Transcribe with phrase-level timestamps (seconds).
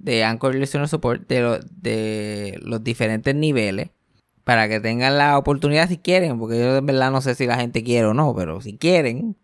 [0.00, 3.90] de Anchor Listener Support de, de los diferentes niveles
[4.44, 7.56] para que tengan la oportunidad si quieren, porque yo en verdad no sé si la
[7.56, 9.36] gente quiere o no, pero si quieren,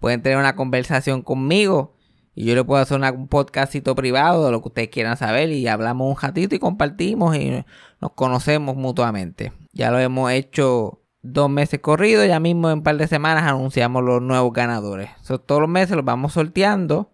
[0.00, 1.94] pueden tener una conversación conmigo
[2.34, 5.68] y yo le puedo hacer un podcastito privado de lo que ustedes quieran saber y
[5.68, 7.64] hablamos un ratito y compartimos y
[8.00, 9.52] nos conocemos mutuamente.
[9.72, 14.02] Ya lo hemos hecho dos meses corridos, ya mismo en un par de semanas anunciamos
[14.02, 15.10] los nuevos ganadores.
[15.46, 17.12] todos los meses los vamos sorteando.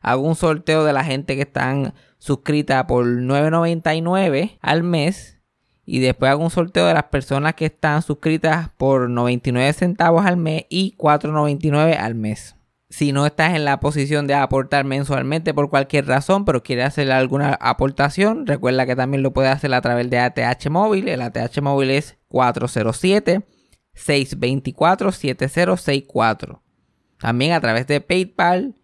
[0.00, 5.38] Hago un sorteo de la gente que están suscrita por 9.99 al mes.
[5.84, 10.36] Y después hago un sorteo de las personas que están suscritas por 99 centavos al
[10.36, 12.54] mes y 4.99 al mes.
[12.90, 17.10] Si no estás en la posición de aportar mensualmente por cualquier razón, pero quieres hacer
[17.10, 21.08] alguna aportación, recuerda que también lo puedes hacer a través de ATH móvil.
[21.08, 23.42] El ATH móvil es 407
[23.94, 26.62] 624 7064.
[27.18, 28.74] También a través de PayPal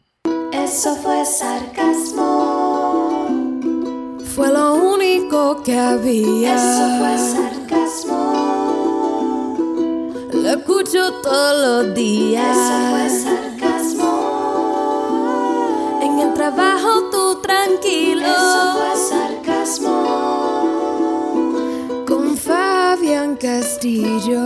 [0.53, 2.62] Eso fue sarcasmo
[4.35, 6.55] fue lo único que había.
[6.55, 8.33] Eso fue sarcasmo.
[10.33, 12.57] Lo escucho todos los días.
[12.57, 14.11] Eso fue sarcasmo.
[16.01, 18.25] En el trabajo tú tranquilo.
[18.25, 19.95] Eso fue sarcasmo.
[22.07, 24.41] Con Fabián Castillo.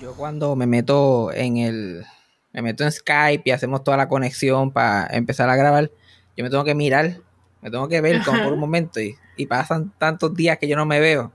[0.00, 2.06] Yo cuando me meto en el
[2.52, 5.90] me meto en Skype y hacemos toda la conexión para empezar a grabar,
[6.36, 7.23] yo me tengo que mirar
[7.64, 9.16] me tengo que ver como por un momento y,
[9.48, 11.32] pasan tantos días que yo no me veo.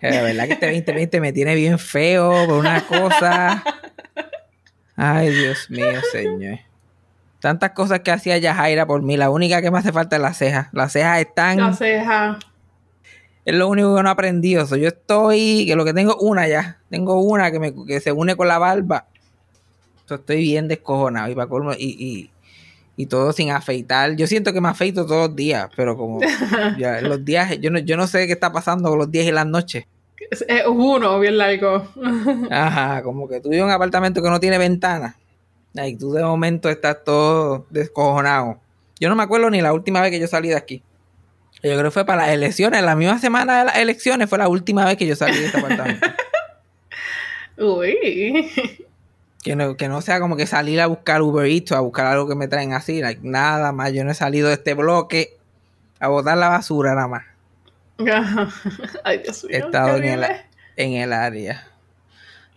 [0.00, 3.62] La verdad que este 2020 me tiene bien feo por una cosa.
[4.96, 6.58] Ay, Dios mío, señor.
[7.38, 9.18] Tantas cosas que hacía Yajaira por mí.
[9.18, 10.70] La única que me hace falta es la ceja.
[10.72, 11.58] Las cejas están.
[11.58, 12.38] La ceja.
[13.44, 14.64] Es lo único que no he aprendido.
[14.74, 15.66] yo estoy.
[15.66, 16.78] Que lo que tengo una ya.
[16.88, 19.06] Tengo una que, me, que se une con la barba.
[20.08, 21.30] estoy bien descojonado.
[21.30, 21.74] Y para colmo.
[21.74, 22.31] y, y
[23.06, 24.16] todo sin afeitar.
[24.16, 26.20] Yo siento que me afeito todos los días, pero como
[26.78, 29.32] ya, los días, yo no, yo no sé qué está pasando con los días y
[29.32, 29.84] las noches.
[30.30, 31.88] Es, uno, bien laico.
[32.50, 35.16] Ajá, como que tú vives en un apartamento que no tiene ventana.
[35.74, 38.60] Y tú de momento estás todo descojonado.
[39.00, 40.82] Yo no me acuerdo ni la última vez que yo salí de aquí.
[41.62, 44.48] Yo creo que fue para las elecciones, la misma semana de las elecciones fue la
[44.48, 46.06] última vez que yo salí de este apartamento.
[47.56, 48.50] Uy.
[49.42, 52.06] Que no, que no sea como que salir a buscar Uber Eats o a buscar
[52.06, 53.02] algo que me traen así.
[53.22, 53.92] nada más.
[53.92, 55.36] Yo no he salido de este bloque
[55.98, 57.24] a botar la basura nada más.
[59.04, 59.56] Ay, Dios mío.
[59.56, 60.26] He estado en el,
[60.76, 61.66] en el, área.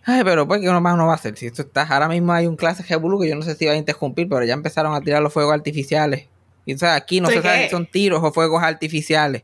[0.04, 1.36] Ay, pero pues que uno más no va a hacer.
[1.36, 3.66] Si esto está, ahora mismo hay un clase de Blue que yo no sé si
[3.66, 6.26] va a interrumpir, pero ya empezaron a tirar los fuegos artificiales.
[6.64, 9.42] Y entonces aquí no se sabe si son tiros o fuegos artificiales.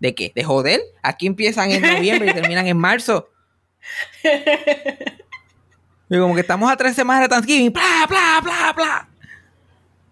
[0.00, 0.32] ¿De qué?
[0.34, 0.80] ¿De joder?
[1.02, 3.28] Aquí empiezan en noviembre y terminan en marzo.
[6.08, 9.08] Y como que estamos a tres semanas de Thanksgiving, bla, bla, bla, bla.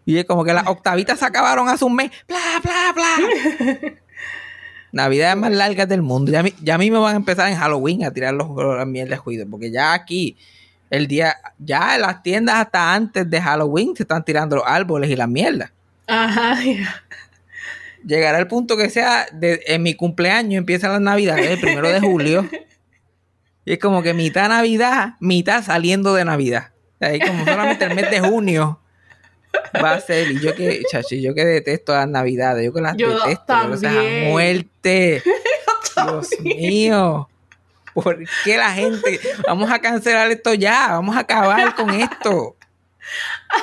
[0.04, 3.92] Y es como que las octavitas se acabaron hace un mes, bla, bla, bla.
[4.92, 6.32] Navidad es más larga del mundo.
[6.32, 9.20] Ya, ya a mí me van a empezar en Halloween a tirar los, las mierdas
[9.20, 10.36] juicio, porque ya aquí,
[10.90, 15.10] el día, ya en las tiendas hasta antes de Halloween se están tirando los árboles
[15.10, 15.70] y las mierdas.
[16.06, 16.58] Ajá.
[18.04, 22.00] Llegará el punto que sea, de, en mi cumpleaños empieza la Navidad, el primero de
[22.00, 22.48] julio.
[23.64, 26.70] Y es como que mitad Navidad, mitad saliendo de Navidad.
[27.00, 28.80] Ahí como solamente el mes de junio
[29.82, 30.30] va a ser.
[30.30, 33.44] Y yo que, chachi, yo que detesto las Navidades, yo que las detesto.
[33.46, 34.30] También.
[34.30, 35.22] muerte.
[35.96, 37.28] Dios mío.
[37.94, 39.20] ¿Por qué la gente?
[39.46, 40.88] Vamos a cancelar esto ya.
[40.88, 42.56] Vamos a acabar con esto.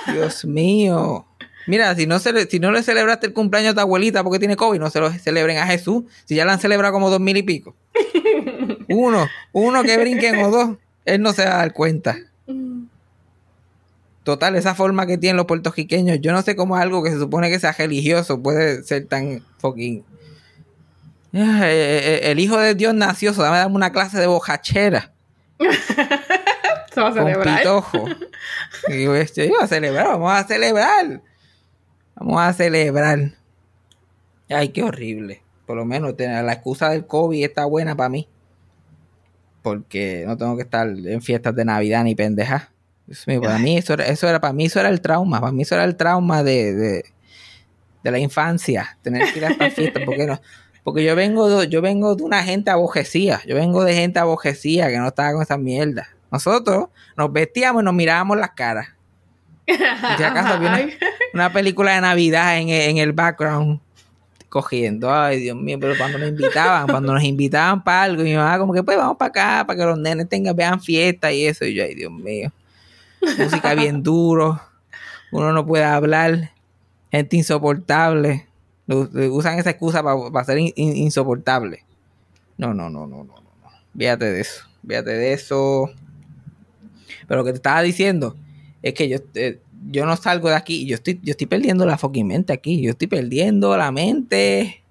[0.07, 1.25] Dios mío.
[1.69, 4.79] Mira, si no, si no le celebraste el cumpleaños a tu abuelita porque tiene COVID,
[4.79, 6.03] no se lo celebren a Jesús.
[6.25, 7.75] Si ya lo han celebrado como dos mil y pico.
[8.89, 12.17] Uno, uno que brinquen o dos, él no se va a dar cuenta.
[14.23, 17.49] Total, esa forma que tienen los puertorriqueños, yo no sé cómo algo que se supone
[17.49, 20.03] que sea religioso puede ser tan fucking
[21.35, 25.11] Ah, eh, eh, El hijo de Dios nació, dame darme una clase de bojachera.
[25.59, 27.59] Se va a Con celebrar.
[27.59, 28.05] pitojo.
[28.87, 31.21] Y digo, este, iba a celebrar, vamos a celebrar.
[32.19, 33.31] Vamos a celebrar.
[34.49, 35.41] Ay, qué horrible.
[35.65, 38.27] Por lo menos tener la excusa del COVID está buena para mí.
[39.61, 42.71] Porque no tengo que estar en fiestas de Navidad ni pendeja.
[43.25, 45.39] Para mí eso era, eso era, para mí eso era el trauma.
[45.39, 47.05] Para mí eso era el trauma de, de,
[48.03, 48.97] de la infancia.
[49.01, 50.03] Tener que ir a estas fiestas.
[50.05, 50.41] Porque no,
[50.83, 53.41] porque yo vengo de, yo vengo de una gente abojecida.
[53.45, 56.09] Yo vengo de gente abojecida que no estaba con esa mierda.
[56.31, 58.89] Nosotros nos vestíamos y nos mirábamos las caras.
[60.17, 60.89] Si acaso había
[61.33, 63.79] una, película de Navidad en, el- en el background
[64.49, 65.13] cogiendo.
[65.13, 68.73] Ay, Dios mío, pero cuando nos invitaban, cuando nos invitaban para algo, mi mamá como
[68.73, 71.65] que pues vamos para acá, para que los nenes tengan, vean fiesta y eso.
[71.65, 72.51] Y yo, ay, Dios mío.
[73.37, 74.59] Música bien duro.
[75.31, 76.51] Uno no puede hablar.
[77.11, 78.47] Gente insoportable.
[78.87, 81.83] Usan esa excusa para, ser in- in- insoportable.
[82.57, 83.41] No, no, no, no, no, no.
[83.61, 83.69] no.
[83.95, 84.63] Fíjate de eso.
[84.87, 85.91] Fíjate de eso.
[87.27, 88.35] Pero lo que te estaba diciendo
[88.83, 89.59] es que yo, eh,
[89.89, 90.85] yo no salgo de aquí.
[90.85, 92.81] Yo estoy, yo estoy perdiendo la fucking mente aquí.
[92.81, 94.83] Yo estoy perdiendo la mente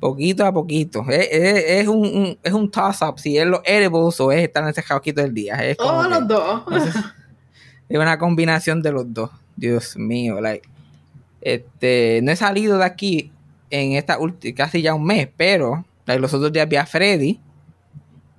[0.00, 1.04] poquito a poquito.
[1.08, 4.66] Es, es- es un, un- es un toss-up si es los edibles o es estar
[4.66, 5.54] encerrado aquí todo el día.
[5.64, 6.62] Es como Oh, que- los dos.
[6.70, 6.98] no sé,
[7.88, 9.30] es una combinación de los dos.
[9.56, 10.68] Dios mío, like,
[11.40, 13.30] este, no he salido de aquí
[13.70, 14.18] en esta
[14.56, 17.38] casi ya un mes, pero like, los otros días vi a Freddy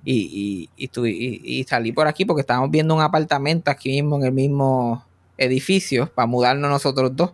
[0.06, 4.16] y, y, y, tu- y- salí por aquí porque estábamos viendo un apartamento aquí mismo
[4.16, 5.04] en el mismo
[5.36, 7.32] edificio para mudarnos nosotros dos.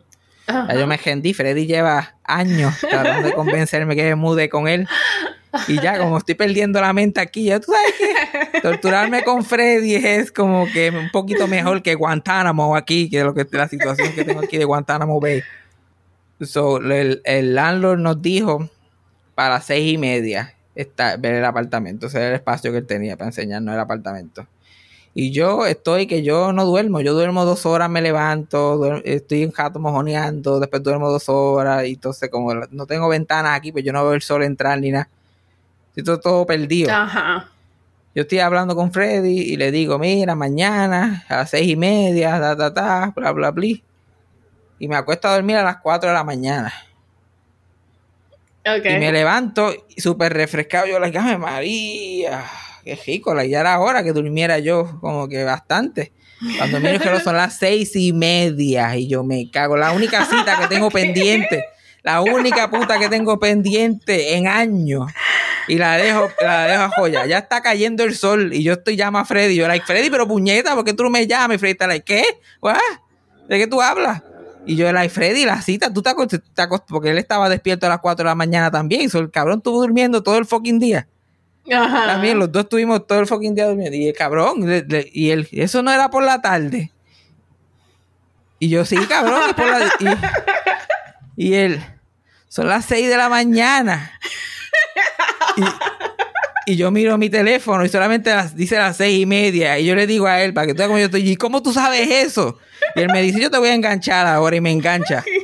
[0.49, 4.89] Ya yo me rendí, Freddy lleva años tratando de convencerme que me mude con él.
[5.69, 9.95] Y ya, como estoy perdiendo la mente aquí, ya tú sabes que torturarme con Freddy
[9.97, 14.25] es como que un poquito mejor que Guantánamo aquí, que lo que la situación que
[14.25, 15.43] tengo aquí de Guantánamo Bay.
[16.41, 18.69] So, el, el landlord nos dijo
[19.35, 22.07] para las seis y media está, ver el apartamento.
[22.07, 24.47] Ese era el espacio que él tenía para enseñarnos el apartamento.
[25.15, 27.01] Y yo estoy que yo no duermo.
[27.03, 31.85] Yo duermo dos horas, me levanto, duer- estoy un jato mojoneando, después duermo dos horas.
[31.87, 34.91] Y entonces, como no tengo ventanas aquí, pues yo no veo el sol entrar ni
[34.91, 35.09] nada.
[35.89, 36.91] Estoy todo, todo perdido.
[36.91, 37.51] Ajá.
[38.15, 42.41] Yo estoy hablando con Freddy y le digo, mira, mañana a las seis y media,
[42.41, 43.67] ta, ta, ta, bla, bla, bla.
[44.79, 46.73] Y me acuesto a dormir a las cuatro de la mañana.
[48.65, 48.85] Ok.
[48.85, 50.87] Y me levanto súper refrescado.
[50.87, 52.45] Yo, like, ¡Ave María!
[52.85, 56.13] Qué rico, like, ya era hora que durmiera yo, como que bastante.
[56.59, 59.77] Cuando miro que son las seis y media y yo me cago.
[59.77, 61.65] La única cita que tengo pendiente,
[62.03, 65.11] la única puta que tengo pendiente en años.
[65.69, 67.27] Y la dejo, la dejo a joya.
[67.27, 69.55] Ya está cayendo el sol y yo estoy llama a Freddy.
[69.55, 71.57] Yo, like, Freddy, pero puñeta, ¿por qué tú no me llamas?
[71.57, 72.25] Y Freddy está like, ¿qué?
[72.61, 72.79] What?
[73.49, 74.23] ¿De qué tú hablas?
[74.67, 77.87] Y yo, like, Freddy, la cita, tú te acost- te acost- porque él estaba despierto
[77.87, 79.11] a las 4 de la mañana también.
[79.11, 81.09] So, el cabrón estuvo durmiendo todo el fucking día.
[81.73, 82.07] Ajá.
[82.07, 83.97] También los dos estuvimos todo el fucking día durmiendo.
[83.97, 86.93] Y el cabrón, le- le- y él, eso no era por la tarde.
[88.61, 89.81] Y yo, sí, cabrón, es por la.
[91.37, 91.81] Y, y él,
[92.49, 94.13] son las 6 de la mañana.
[95.57, 99.79] Y, y yo miro mi teléfono y solamente las, dice las seis y media.
[99.79, 101.73] Y yo le digo a él, para que tú cómo yo estoy, ¿y cómo tú
[101.73, 102.59] sabes eso?
[102.95, 105.25] Y él me dice, yo te voy a enganchar ahora y me engancha.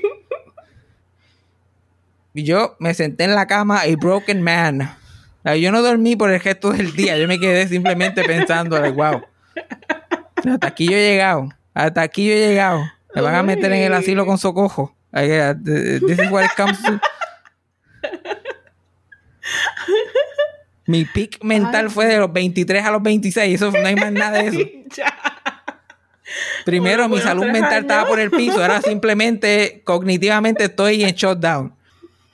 [2.34, 4.96] Y yo me senté en la cama y broken man.
[5.44, 7.16] Yo no dormí por el resto del día.
[7.16, 9.23] Yo me quedé simplemente pensando, wow.
[10.37, 11.49] Hasta aquí yo he llegado.
[11.75, 12.84] Hasta aquí yo he llegado.
[13.12, 14.94] Me van a meter en el asilo con socojo.
[15.11, 15.54] Like, uh,
[16.06, 17.00] This is what it comes to.
[20.87, 23.54] Mi peak mental fue de los 23 a los 26.
[23.54, 24.58] Eso no hay más nada de eso.
[26.64, 28.61] Primero, Bueno, mi salud mental estaba por el piso.
[28.61, 31.73] Ahora simplemente, cognitivamente, estoy en shutdown.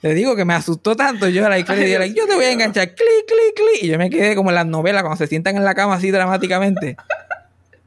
[0.01, 1.27] Te digo que me asustó tanto.
[1.29, 2.89] Yo, like, Freddy, yo, like, yo te voy a enganchar.
[2.93, 3.83] Clic, clic, clic.
[3.83, 6.11] Y yo me quedé como en las novelas cuando se sientan en la cama así
[6.11, 6.95] dramáticamente.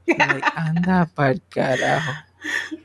[0.07, 2.13] Like, anda pa'l carajo.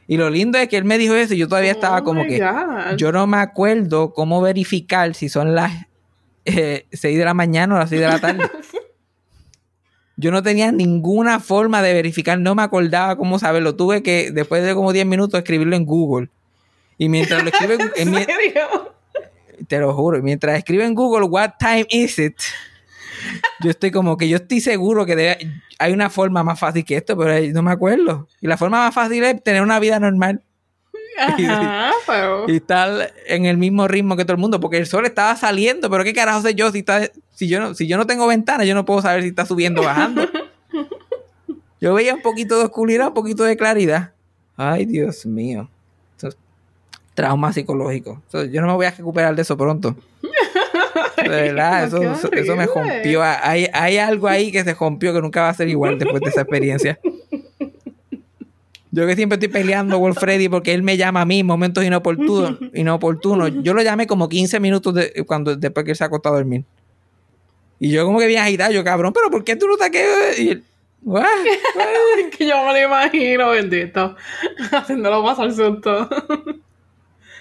[0.08, 2.24] Y lo lindo es que él me dijo eso y yo todavía estaba Oh como
[2.24, 2.98] my que God.
[2.98, 5.72] yo no me acuerdo cómo verificar si son las
[6.46, 8.44] eh, 6 de la mañana o las 6 de la tarde.
[10.24, 13.75] Yo no tenía ninguna forma de verificar, no me acordaba cómo saberlo.
[13.75, 16.30] Tuve que, después de como 10 minutos, escribirlo en Google.
[16.98, 18.25] Y mientras lo escribo, en- en
[19.68, 22.38] te lo juro, mientras escribo en Google, what time is it?
[23.62, 26.96] Yo estoy como que yo estoy seguro que debe- hay una forma más fácil que
[26.96, 28.27] esto, pero no me acuerdo.
[28.39, 30.42] Y la forma más fácil es tener una vida normal.
[31.48, 32.46] Ajá, pero...
[32.50, 35.89] y estar en el mismo ritmo que todo el mundo, porque el sol estaba saliendo,
[35.89, 38.63] pero qué carajo sé yo si está, si yo no, si yo no tengo ventana,
[38.65, 40.27] yo no puedo saber si está subiendo o bajando.
[41.82, 44.12] Yo veía un poquito de oscuridad, un poquito de claridad.
[44.55, 45.67] Ay, Dios mío.
[46.17, 46.38] Eso es
[47.13, 48.22] trauma psicológico.
[48.29, 49.93] Eso- yo no me voy a recuperar de eso pronto.
[51.17, 53.22] De verdad, eso, eso, me rompió.
[53.22, 56.29] Hay, hay algo ahí que se rompió que nunca va a ser igual después de
[56.29, 57.00] esa experiencia.
[58.96, 61.84] Yo que siempre estoy peleando con Freddy porque él me llama a mí en momentos
[61.84, 62.60] inoportunos.
[62.76, 63.52] inoportunos.
[63.64, 66.64] Yo lo llamé como 15 minutos de- cuando, después que él se acostó a dormir.
[67.80, 69.98] Y yo como que bien agitado, yo cabrón, pero ¿por qué tú no estás aquí?
[70.44, 70.64] Y él,
[71.02, 71.26] "What?
[72.38, 74.16] que yo me lo imagino, bendito.
[74.72, 76.08] Haciéndolo pasar susto.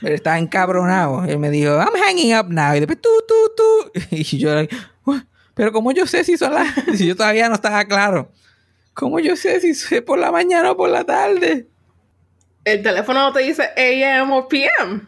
[0.01, 1.25] Pero estaba encabronado.
[1.27, 2.75] Él me dijo, I'm hanging up now.
[2.75, 4.01] Y después, tú, tú, tú.
[4.11, 4.51] Y yo,
[5.05, 5.21] "What?
[5.55, 6.67] pero ¿cómo yo sé si son las...
[6.97, 8.31] Si yo todavía no estaba claro.
[8.95, 11.67] ¿Cómo yo sé si es por la mañana o por la tarde?
[12.65, 15.03] El teléfono no te dice AM o PM.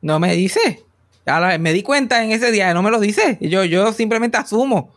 [0.00, 0.82] No me dice.
[1.26, 3.36] Ahora, me di cuenta en ese día, no me lo dice.
[3.40, 4.94] Yo, yo simplemente asumo.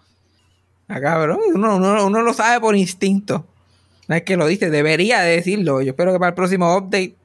[0.87, 3.45] Ah, cabrón, uno, uno, uno lo sabe por instinto.
[4.07, 5.81] No es que lo dice, debería de decirlo.
[5.81, 7.15] Yo espero que para el próximo update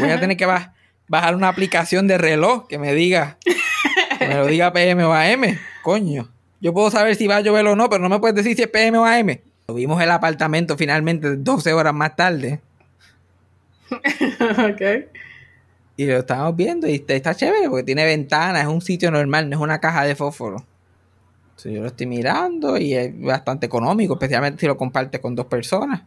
[0.00, 0.74] voy a tener que ba-
[1.06, 3.38] bajar una aplicación de reloj que me diga,
[4.18, 5.58] que me lo diga PM o AM.
[5.82, 6.28] Coño,
[6.60, 8.62] yo puedo saber si va a llover o no, pero no me puedes decir si
[8.62, 9.38] es PM o AM.
[9.68, 12.60] Vimos el apartamento finalmente 12 horas más tarde.
[13.90, 14.82] ok.
[15.96, 19.48] Y lo estábamos viendo y está, está chévere porque tiene ventanas, es un sitio normal,
[19.48, 20.64] no es una caja de fósforo.
[21.50, 25.46] Entonces, yo lo estoy mirando y es bastante económico, especialmente si lo compartes con dos
[25.46, 26.02] personas.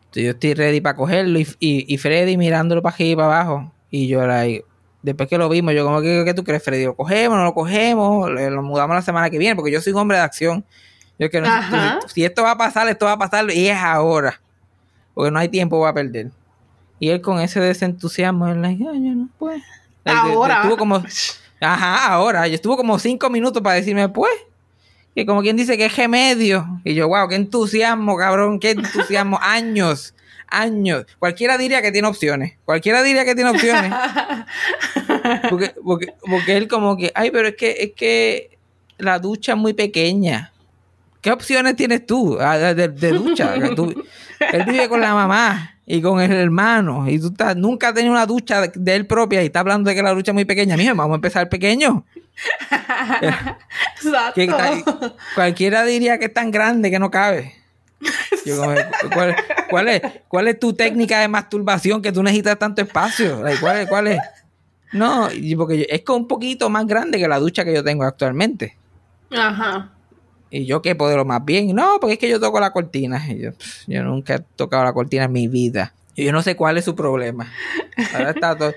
[0.00, 3.40] Entonces, yo estoy ready para cogerlo y, y, y Freddy mirándolo para aquí y para
[3.40, 3.72] abajo.
[3.90, 4.64] Y yo, like,
[5.02, 6.84] después que lo vimos, yo como, ¿qué, qué tú crees, Freddy?
[6.84, 7.38] ¿Lo cogemos?
[7.38, 8.30] ¿No lo cogemos?
[8.30, 9.56] ¿Lo lo mudamos la semana que viene?
[9.56, 10.64] Porque yo soy un hombre de acción.
[11.18, 11.48] Yo que no,
[12.06, 14.40] si, si esto va a pasar, esto va a pasar y es ahora.
[15.14, 16.30] Porque no hay tiempo para perder.
[17.00, 19.58] Y él con ese desentusiasmo, él like, "Ay, yo no puedo.
[20.04, 20.56] Like, Ahora.
[20.62, 21.02] Estuvo como,
[21.60, 22.48] ajá, ahora.
[22.48, 24.32] Y estuvo como cinco minutos para decirme, pues.
[25.14, 26.80] Que como quien dice que es remedio.
[26.84, 29.38] Y yo, wow, qué entusiasmo, cabrón, qué entusiasmo.
[29.42, 30.14] años,
[30.48, 31.04] años.
[31.18, 32.54] Cualquiera diría que tiene opciones.
[32.64, 33.92] Cualquiera diría que tiene opciones.
[35.50, 38.58] Porque, porque, porque él como que, ay, pero es que, es que
[38.98, 40.52] la ducha es muy pequeña.
[41.28, 43.54] ¿Qué opciones tienes tú ah, de, de- de ducha?
[43.76, 44.02] Tú-
[44.50, 48.12] él vive con la mamá y con el hermano y tú estás, nunca has tenido
[48.14, 50.46] una ducha de, de él propia y está hablando de que la ducha es muy
[50.46, 50.74] pequeña.
[50.78, 52.02] Mijo, vamos a empezar pequeño.
[53.20, 54.40] Exacto.
[54.40, 57.54] Está- cualquiera diría que es tan grande que no cabe.
[58.46, 58.62] Yo
[59.12, 59.36] ¿cuál,
[59.68, 63.42] cuál es, ¿Cuál es tu técnica de masturbación que tú necesitas tanto espacio?
[63.60, 63.88] ¿Cuál es?
[63.88, 64.18] ¿Cuál es?
[64.92, 68.78] No, porque yo- es un poquito más grande que la ducha que yo tengo actualmente.
[69.36, 69.90] Ajá.
[70.50, 71.74] Y yo que puedo más bien.
[71.74, 73.22] No, porque es que yo toco la cortina.
[73.28, 75.94] Y yo, pff, yo nunca he tocado la cortina en mi vida.
[76.14, 77.52] Y yo no sé cuál es su problema.
[78.14, 78.72] Ahora está todo.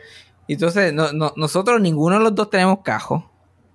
[0.47, 3.29] Entonces, no, no- nosotros ninguno de los dos tenemos cajo.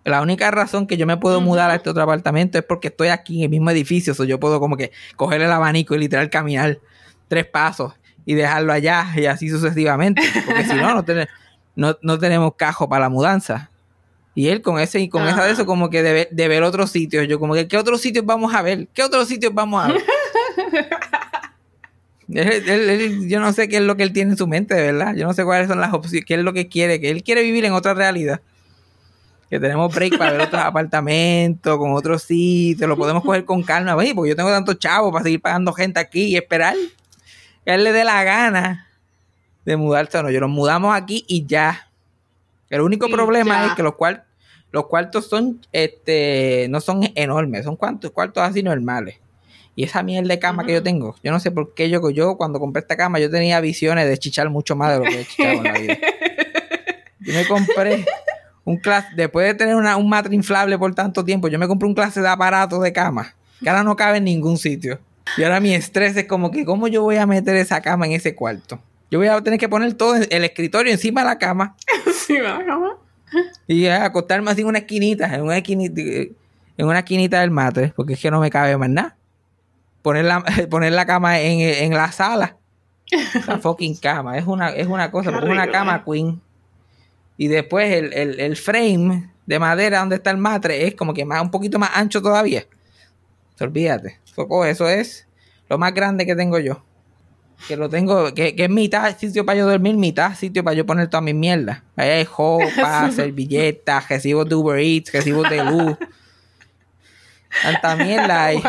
[0.04, 3.08] La única razón que yo me puedo mudar a este otro apartamento es porque estoy
[3.08, 4.14] aquí en el mismo edificio.
[4.16, 6.78] O yo puedo como que coger el abanico y literal caminar
[7.28, 10.22] tres pasos y dejarlo allá y así sucesivamente.
[10.44, 11.26] Porque si no, no, ten-
[11.74, 13.70] no, no tenemos cajo para la mudanza.
[14.36, 16.90] Y él con ese y con esa de eso como que de de ver otros
[16.90, 17.26] sitios.
[17.26, 18.86] Yo como que, ¿qué otros sitios vamos a ver?
[18.94, 20.04] ¿Qué otros sitios vamos a ver?
[22.28, 24.74] Él- él- él- yo no sé qué es lo que él tiene en su mente,
[24.74, 25.14] de verdad.
[25.14, 27.42] Yo no sé cuáles son las opciones, qué es lo que quiere, que él quiere
[27.42, 28.40] vivir en otra realidad.
[29.48, 33.94] Que tenemos break para ver otros apartamentos, con otros sitios, lo podemos coger con calma,
[33.94, 36.74] güey, porque yo tengo tantos chavos para seguir pagando gente aquí y esperar
[37.64, 38.88] que él le dé la gana
[39.64, 40.30] de mudarse o no.
[40.30, 41.88] Yo nos mudamos aquí y ya.
[42.70, 43.66] El único problema ya.
[43.68, 44.24] es que los, cual-
[44.72, 49.16] los cuartos son, este, no son enormes, son cuantos cuartos así normales.
[49.74, 52.36] Y esa mierda de cama que yo tengo, yo no sé por qué yo, yo
[52.36, 55.24] cuando compré esta cama, yo tenía visiones de chichar mucho más de lo que he
[55.26, 55.98] chichado en la vida.
[57.20, 58.04] Yo me compré
[58.64, 61.86] un clase, después de tener una- un matre inflable por tanto tiempo, yo me compré
[61.88, 64.98] un clase de aparato de cama, que ahora no cabe en ningún sitio.
[65.36, 68.12] Y ahora mi estrés es como que, ¿cómo yo voy a meter esa cama en
[68.12, 68.80] ese cuarto?
[69.10, 71.76] Yo voy a tener que poner todo el escritorio encima de la cama
[72.12, 72.96] Sí, me la cama.
[73.66, 77.92] y a acostarme así en una esquinita, en una esquinita, en una esquinita del matre,
[77.96, 79.16] porque es que no me cabe más nada.
[80.02, 82.56] Poner la, poner la cama en, en la sala.
[83.46, 84.38] La fucking cama.
[84.38, 86.40] Es una, es una cosa, porque es una cama queen.
[87.36, 91.24] Y después el, el, el frame de madera donde está el matre es como que
[91.24, 92.64] más, un poquito más ancho todavía.
[93.60, 94.20] Olvídate.
[94.66, 95.26] Eso es
[95.68, 96.82] lo más grande que tengo yo.
[97.68, 100.86] Que lo tengo, que, que es mitad sitio para yo dormir, mitad sitio para yo
[100.86, 101.82] poner todas mis mierdas.
[101.96, 105.96] Ahí hay ropa, servilletas, recibos de Uber Eats, recibos de luz.
[107.62, 108.62] Tanta mierda hay.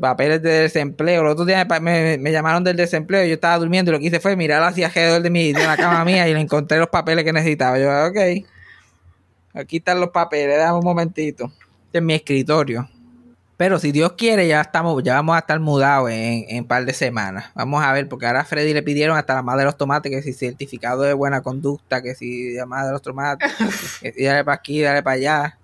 [0.00, 1.22] Papeles de desempleo.
[1.22, 3.26] El otro día me, me- me llamaron del desempleo.
[3.26, 5.76] Yo estaba durmiendo y lo que hice fue mirar hacia alrededor de, mi, de la
[5.76, 7.76] cama mía y le encontré los papeles que necesitaba.
[7.78, 8.46] Yo, ok.
[9.54, 10.56] Aquí están los papeles.
[10.58, 11.52] Dame un momentito.
[11.86, 12.88] Este es mi escritorio.
[13.56, 16.84] Pero si Dios quiere, ya estamos, ya vamos a estar mudados en, en un par
[16.84, 17.50] de semanas.
[17.54, 20.10] Vamos a ver, porque ahora a Freddy le pidieron hasta la madre de los tomates,
[20.10, 23.52] que si certificado de buena conducta, que si la madre de los tomates,
[24.02, 25.58] que si dale para aquí, dale para allá.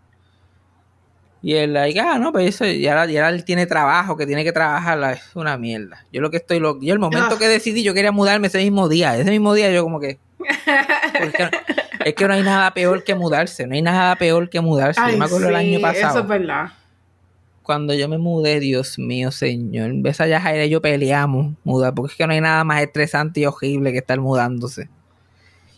[1.41, 4.27] Y él, like, ah, no, pues eso, y ahora, y ahora él tiene trabajo, que
[4.27, 6.05] tiene que trabajar, es una mierda.
[6.13, 8.89] Yo lo que estoy, lo, yo el momento que decidí, yo quería mudarme ese mismo
[8.89, 10.19] día, ese mismo día yo como que...
[11.19, 11.51] porque
[12.05, 15.01] es que no hay nada peor que mudarse, no hay nada peor que mudarse.
[15.01, 16.73] Ay, yo me acuerdo el sí, año pasado Eso es verdad.
[17.69, 19.93] Cuando yo me mudé, Dios mío, señor.
[20.05, 23.45] Esa Yajaira y yo peleamos mudar, porque es que no hay nada más estresante y
[23.45, 24.89] horrible que estar mudándose.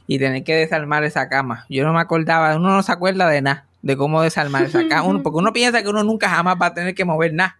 [0.06, 1.66] Y tener que desarmar esa cama.
[1.68, 5.20] Yo no me acordaba, uno no se acuerda de nada, de cómo desarmar esa cama.
[5.20, 7.58] Porque uno piensa que uno nunca jamás va a tener que mover nada.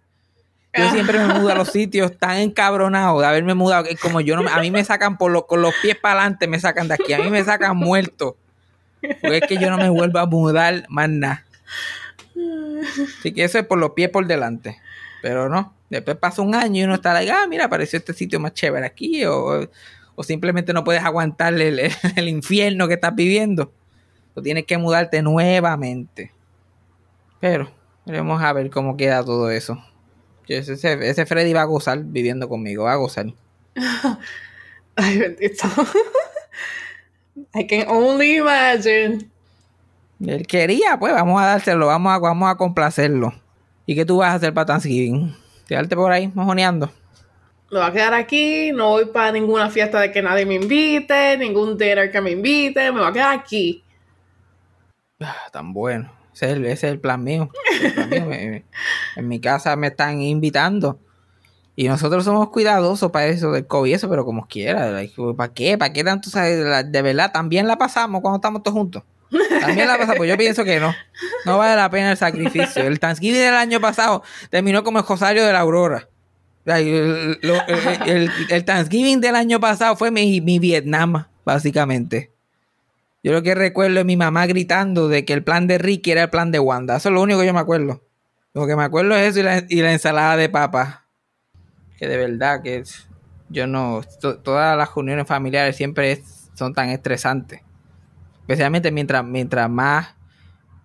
[0.79, 4.37] Yo siempre me mudo a los sitios tan encabronados de haberme mudado, que como yo
[4.37, 6.95] no, a mí me sacan por los, con los pies para adelante, me sacan de
[6.95, 8.37] aquí, a mí me sacan muerto.
[9.01, 11.45] Porque es que yo no me vuelvo a mudar más nada.
[13.19, 14.79] Así que eso es por los pies por delante.
[15.23, 18.41] Pero no, después pasa un año y uno está like, ah, mira, apareció este sitio
[18.41, 19.25] más chévere aquí.
[19.25, 19.69] O,
[20.15, 23.73] o simplemente no puedes aguantar el, infierno que estás viviendo.
[24.35, 26.33] O tienes que mudarte nuevamente.
[27.41, 27.71] Pero,
[28.05, 29.83] veremos a ver cómo queda todo eso.
[30.47, 33.33] Ese ese Freddy va a gozar viviendo conmigo, va a gozar.
[34.97, 35.65] Ay, bendito.
[37.55, 39.30] I can only imagine.
[40.27, 43.33] Él quería, pues vamos a dárselo, vamos a, vamos a complacerlo.
[43.87, 45.35] ¿Y qué tú vas a hacer para Thanksgiving?
[45.67, 46.91] Quedarte por ahí mojoneando.
[47.71, 51.39] Me voy a quedar aquí, no voy para ninguna fiesta de que nadie me invite,
[51.39, 53.85] ningún dinner que me invite, me voy a quedar aquí.
[55.21, 56.11] Ah, tan bueno.
[56.35, 57.49] Ese es el, ese es el plan mío.
[57.71, 58.27] Ese es el plan mío.
[58.27, 58.65] Me- me-
[59.17, 60.99] en mi casa me están invitando.
[61.77, 64.91] Y nosotros somos cuidadosos para eso del COVID eso, pero como quiera.
[65.37, 65.79] ¿Para qué?
[65.79, 66.29] ¿Para qué tanto?
[66.31, 69.03] De verdad, también la pasamos cuando estamos todos juntos.
[69.61, 70.17] También la pasamos.
[70.17, 70.95] Pues yo pienso que no.
[71.45, 72.83] No vale la pena el sacrificio.
[72.83, 76.09] El Thanksgiving del año pasado terminó como el Rosario de la Aurora.
[76.67, 77.39] El,
[78.51, 82.31] el- Thanksgiving del año pasado fue mi, mi Vietnam, básicamente.
[83.23, 86.23] Yo lo que recuerdo es mi mamá gritando de que el plan de Ricky era
[86.25, 86.97] el plan de Wanda.
[86.97, 88.03] Eso es lo único que yo me acuerdo.
[88.55, 91.07] Lo que me acuerdo es eso y la, ensalada de papa.
[91.99, 92.83] Que de verdad que
[93.49, 94.03] yo no...
[94.21, 96.23] to- todas las reuniones familiares siempre
[96.55, 97.61] son tan estresantes.
[98.41, 100.15] Especialmente mientras, mientras más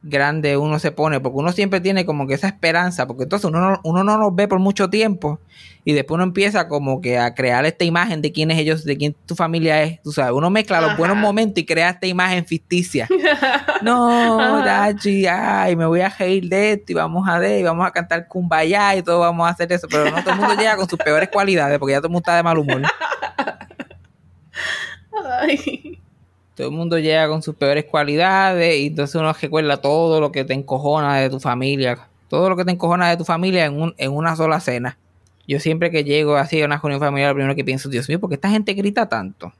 [0.05, 3.59] grande uno se pone, porque uno siempre tiene como que esa esperanza, porque entonces uno
[3.59, 5.39] no, uno no los ve por mucho tiempo
[5.83, 9.15] y después uno empieza como que a crear esta imagen de quiénes ellos, de quién
[9.25, 13.07] tu familia es, tú sabes, uno mezcla los buenos momentos y crea esta imagen ficticia.
[13.81, 14.63] no.
[14.63, 17.91] Dachi, ay, me voy a reír de esto y vamos a ver, y vamos a
[17.91, 20.87] cantar kumbaya y todo vamos a hacer eso, pero no todo el mundo llega con
[20.87, 22.83] sus peores cualidades, porque ya todo el mundo está de mal humor.
[25.41, 25.99] Ay.
[26.55, 30.45] Todo el mundo llega con sus peores cualidades y entonces uno recuerda todo lo que
[30.45, 32.07] te encojona de tu familia.
[32.29, 34.97] Todo lo que te encojona de tu familia en, un- en una sola cena.
[35.47, 38.19] Yo siempre que llego así a una reunión familiar, lo primero que pienso, Dios mío,
[38.19, 39.53] ¿por qué esta gente grita tanto?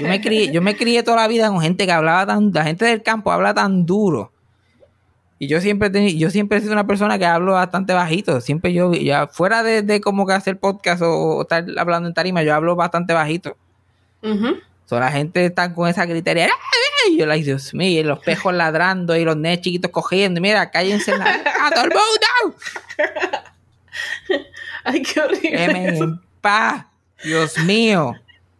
[0.00, 2.64] Yo me crié, yo me crié toda la vida con gente que hablaba tan, la
[2.64, 4.32] gente del campo habla tan duro.
[5.38, 8.40] Y yo siempre teni- yo siempre he sido una persona que hablo bastante bajito.
[8.40, 12.14] Siempre yo, ya fuera de, de como que hacer podcast o, o estar hablando en
[12.14, 13.56] tarima, yo hablo bastante bajito.
[14.22, 14.56] Ujú.
[14.86, 16.46] So, la gente está con esa gritería.
[16.46, 17.14] ¡Ay!
[17.14, 20.40] Y yo, like, Dios mío, y los pejos ladrando y los nenes chiquitos cogiendo.
[20.40, 21.24] Mira, cállense la...
[21.62, 22.56] ¡A todo el mundo!
[24.84, 25.64] Ay, qué horrible.
[25.64, 26.84] En paz.
[27.22, 28.14] Dios mío.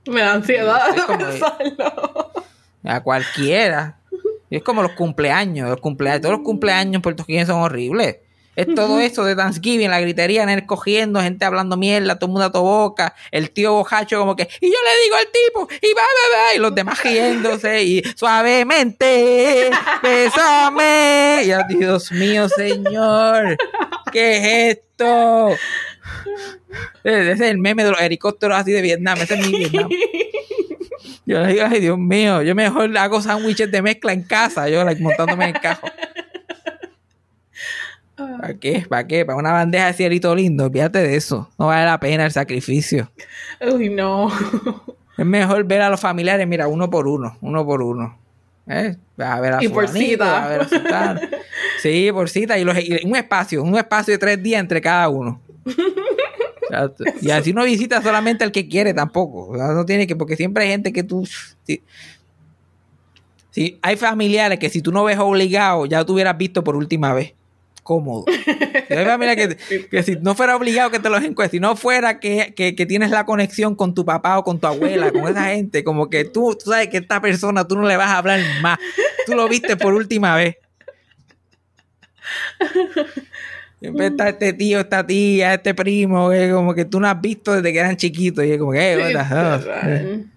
[0.06, 2.32] Me da ansiedad pensarlo.
[2.82, 3.98] A cualquiera.
[4.50, 5.68] Y es como los cumpleaños.
[5.68, 8.16] Los cumpleaños todos los cumpleaños puertorriqueños son horribles.
[8.56, 12.46] Es todo eso de Thanksgiving, la gritería, en cogiendo, gente hablando mierda, todo el mundo
[12.46, 15.94] a tu boca, el tío bojacho como que, y yo le digo al tipo, y
[15.94, 19.70] va, va, va, y los demás riéndose, y suavemente,
[20.02, 21.42] besame.
[21.44, 23.56] Y yo, Dios mío, señor,
[24.12, 25.48] ¿qué es esto?
[27.02, 29.88] Ese es el meme de los helicópteros así de Vietnam, ese es mi Vietnam.
[31.26, 34.84] Yo le digo, ay Dios mío, yo mejor hago sándwiches de mezcla en casa, yo
[34.84, 35.88] like, montándome en el cajo.
[38.16, 38.84] ¿Para qué?
[38.88, 39.24] ¿Para qué?
[39.24, 41.48] Para una bandeja de cielito lindo, olvídate de eso.
[41.58, 43.10] No vale la pena el sacrificio.
[43.60, 44.30] Uy, no.
[45.16, 48.18] Es mejor ver a los familiares, mira, uno por uno, uno por uno.
[48.66, 48.96] ¿Eh?
[49.16, 50.44] Vas a ver a Y por cita.
[50.44, 51.20] a ver a.
[51.80, 52.58] Sí, por cita.
[52.58, 55.40] Y, los- y un espacio, un espacio de tres días entre cada uno.
[56.62, 57.04] Exacto.
[57.20, 59.50] Y así no visita solamente al que quiere tampoco.
[59.50, 61.28] O sea, no tiene que, porque siempre hay gente que tú.
[61.64, 61.80] Si,
[63.50, 67.12] si hay familiares que si tú no ves obligado, ya tú hubieras visto por última
[67.12, 67.34] vez.
[67.84, 68.24] Cómodo.
[68.88, 72.54] Familiares que, que si no fuera obligado que te los encuestes, si no fuera que,
[72.56, 75.84] que, que tienes la conexión con tu papá o con tu abuela, con esa gente,
[75.84, 78.78] como que tú, tú sabes que esta persona tú no le vas a hablar más.
[79.26, 80.56] Tú lo viste por última vez.
[83.80, 87.52] Siempre está este tío, esta tía, este primo, que como que tú no has visto
[87.52, 88.44] desde que eran chiquitos.
[88.46, 89.58] Y es como que, eh, what the hell?
[89.58, 90.30] Literal.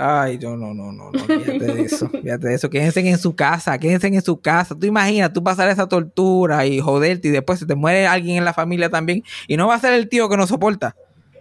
[0.00, 3.34] Ay, no, no, no, no, no, fíjate de eso, fíjate de eso, quédense en su
[3.34, 4.76] casa, quédense en su casa.
[4.78, 8.44] Tú imaginas, tú pasar esa tortura y joderte y después se te muere alguien en
[8.44, 10.94] la familia también y no va a ser el tío que no soporta,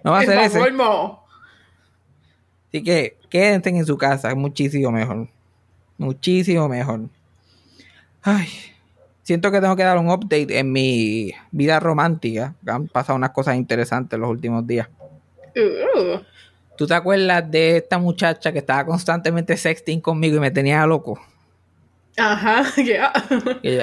[0.03, 0.57] no va a ser ese.
[0.57, 1.23] colmo.
[2.69, 5.27] Así que quédense en su casa, es muchísimo mejor,
[5.99, 7.01] muchísimo mejor.
[8.23, 8.47] Ay,
[9.21, 13.55] siento que tengo que dar un update en mi vida romántica, han pasado unas cosas
[13.55, 14.89] interesantes los últimos días.
[15.55, 16.21] Uh,
[16.77, 21.19] ¿Tú te acuerdas de esta muchacha que estaba constantemente sexting conmigo y me tenía loco?
[22.15, 23.11] Ajá, ya.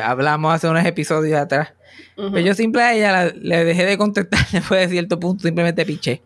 [0.08, 1.72] hablamos hace unos episodios atrás.
[2.16, 5.84] Pero yo simple a ella la- le dejé de contestar después de cierto punto, simplemente
[5.84, 6.22] piché.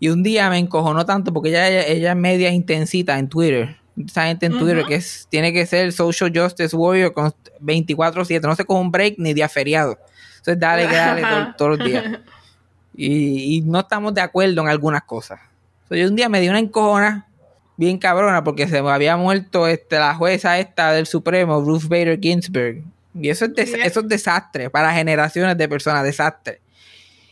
[0.00, 3.76] Y un día me encojonó tanto porque ella, ella, ella es media intensita en Twitter.
[3.96, 8.56] Esa gente en Twitter que es, tiene que ser social justice warrior con 24-7, no
[8.56, 9.96] se coge un break ni día feriado.
[10.38, 12.04] Entonces dale, dale todo- todos los días.
[12.96, 15.40] Y, y no estamos de acuerdo en algunas cosas.
[15.88, 17.28] So, yo un día me di una encojona
[17.76, 22.18] bien cabrona porque se me había muerto este, la jueza esta del Supremo, Ruth Bader
[22.20, 22.82] Ginsburg.
[23.14, 26.60] Y eso es, des- eso es desastre para generaciones de personas, desastre.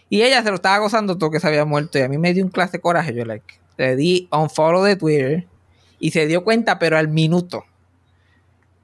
[0.09, 1.99] Y ella se lo estaba gozando todo que se había muerto.
[1.99, 3.15] Y a mí me dio un clase de coraje.
[3.15, 5.47] Yo like, le di unfollow de Twitter
[5.99, 7.65] y se dio cuenta, pero al minuto.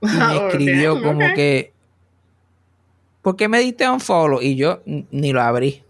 [0.01, 1.73] Y me escribió como que,
[3.23, 4.41] ¿por qué me diste unfollow?
[4.41, 5.83] Y yo ni lo abrí.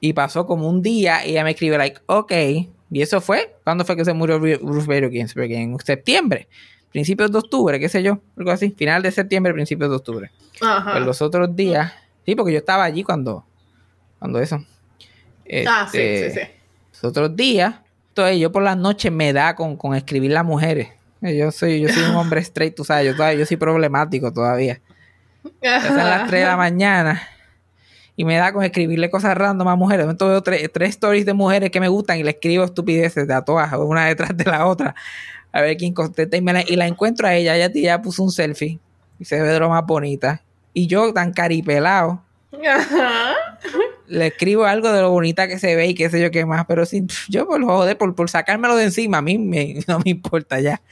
[0.00, 2.32] Y pasó como un día y ella me escribe, like, ok.
[2.92, 5.52] Y eso fue, ¿cuándo fue que se murió Ru- Ruth Bader Ginsburg?
[5.52, 6.48] En septiembre,
[6.90, 8.70] principios de octubre, qué sé yo, algo así.
[8.70, 10.30] Final de septiembre, principios de octubre.
[10.60, 10.92] Ajá.
[10.92, 11.92] Pues los otros días,
[12.26, 13.44] sí, porque yo estaba allí cuando,
[14.18, 14.56] cuando eso.
[15.66, 16.46] Ah, sí, Este, sí, sí.
[16.94, 17.74] Los otros días,
[18.08, 20.88] entonces yo por las noches me da con, con escribir las mujeres.
[21.22, 24.80] Yo soy, yo soy un hombre straight, tú sabes, yo, todavía, yo soy problemático todavía.
[25.42, 27.22] Son las 3 de la mañana
[28.20, 30.00] y me da con escribirle cosas random a mujeres.
[30.00, 33.26] De momento veo tres, tres stories de mujeres que me gustan y le escribo estupideces
[33.26, 34.94] de a todas, una detrás de la otra.
[35.52, 37.56] A ver quién contesta y, me la, y la encuentro a ella.
[37.56, 38.78] Ella ya puso un selfie
[39.18, 40.42] y se ve de lo más bonita.
[40.74, 42.22] Y yo, tan caripelado,
[44.06, 46.66] le escribo algo de lo bonita que se ve y qué sé yo qué más.
[46.66, 49.38] Pero si yo por joder, por, por sacármelo de encima, a mí
[49.88, 50.82] no me importa ya.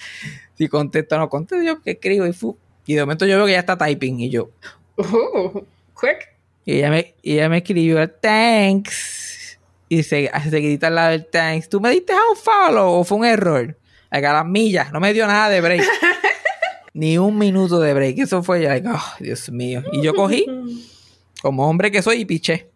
[0.55, 2.57] Si contesto o no contesto, yo que escribo y fu.
[2.87, 4.49] Y de momento yo veo que ya está typing y yo,
[4.97, 5.61] Uh,
[5.95, 6.38] quick.
[6.69, 9.59] Y ella me, ella me escribió thanks.
[9.89, 11.71] Y se, se grita al lado del thanks.
[11.71, 13.79] ¿Tú me diste un follow o fue un error?
[14.11, 14.93] Like, a las millas.
[14.93, 15.83] No me dio nada de break.
[16.93, 18.19] Ni un minuto de break.
[18.19, 19.83] Eso fue ya, like, oh, Dios mío.
[19.93, 20.45] Y yo cogí,
[21.41, 22.69] como hombre que soy, y piché.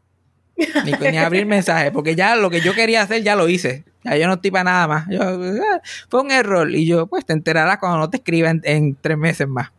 [0.57, 1.93] Ni, ni abrir mensaje.
[1.93, 3.85] Porque ya lo que yo quería hacer, ya lo hice.
[4.05, 5.07] Ya yo no estoy para nada más.
[5.11, 6.75] Yo, ah, fue un error.
[6.75, 9.71] Y yo, pues te enterarás cuando no te escriba en, en tres meses más.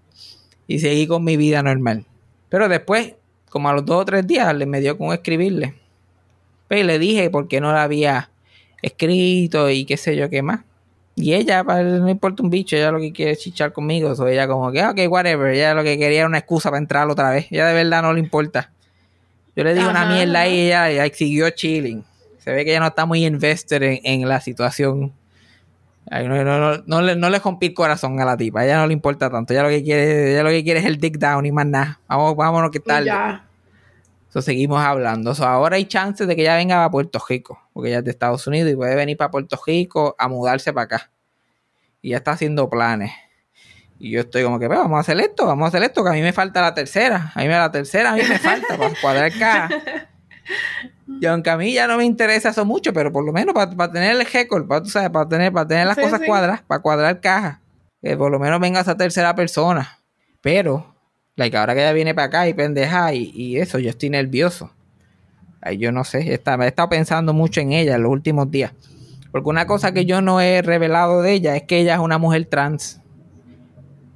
[0.67, 2.05] Y seguí con mi vida normal.
[2.49, 3.15] Pero después,
[3.53, 5.75] como a los dos o tres días, le me dio con escribirle.
[6.67, 8.31] Pues, y le dije por qué no la había
[8.81, 10.61] escrito y qué sé yo qué más.
[11.15, 14.15] Y ella, para él no importa un bicho, ella lo que quiere es chichar conmigo.
[14.15, 15.53] So ella como que, "Ah, ok, whatever.
[15.53, 17.45] Ella lo que quería era una excusa para entrar otra vez.
[17.51, 18.71] Ella de verdad no le importa.
[19.55, 22.03] Yo le dije una mierda y ella, ella siguió chilling.
[22.39, 25.13] Se ve que ella no está muy invested en, en la situación.
[26.09, 28.61] Ay, no, no, no, no le, no le rompí el corazón a la tipa.
[28.61, 29.53] A ella no le importa tanto.
[29.53, 31.99] Ella lo que quiere, ella lo que quiere es el dig down y más nada.
[32.07, 33.05] Vamos, vámonos que tal.
[33.05, 33.45] Ya.
[34.29, 35.33] So, seguimos hablando.
[35.35, 38.11] So, ahora hay chances de que ella venga a Puerto Rico, porque ella es de
[38.11, 41.11] Estados Unidos y puede venir para Puerto Rico a mudarse para acá.
[42.01, 43.11] Y ya está haciendo planes.
[43.99, 46.09] Y yo estoy como que, "Pues, vamos a hacer esto, vamos a hacer esto, que
[46.09, 47.31] a mí me falta la tercera.
[47.33, 49.69] A mí me la tercera, a mí me falta para cuadrar acá.
[51.19, 53.91] Y aunque a mí ya no me interesa eso mucho, pero por lo menos para,
[53.91, 56.25] tener el récord, para, tú sabes, para tener, para tener las Sí, cosas sí.
[56.25, 57.61] cuadras, para cuadrar caja,
[58.01, 59.99] que por lo menos venga esa tercera persona.
[60.41, 60.93] Pero,
[61.35, 64.71] like, ahora que ella viene para acá y pendeja y, y eso, yo estoy nervioso.
[65.61, 68.73] Ay, yo no sé, está, he estado pensando mucho en ella en los últimos días.
[69.31, 72.17] Porque una cosa que yo no he revelado de ella es que ella es una
[72.17, 72.99] mujer trans.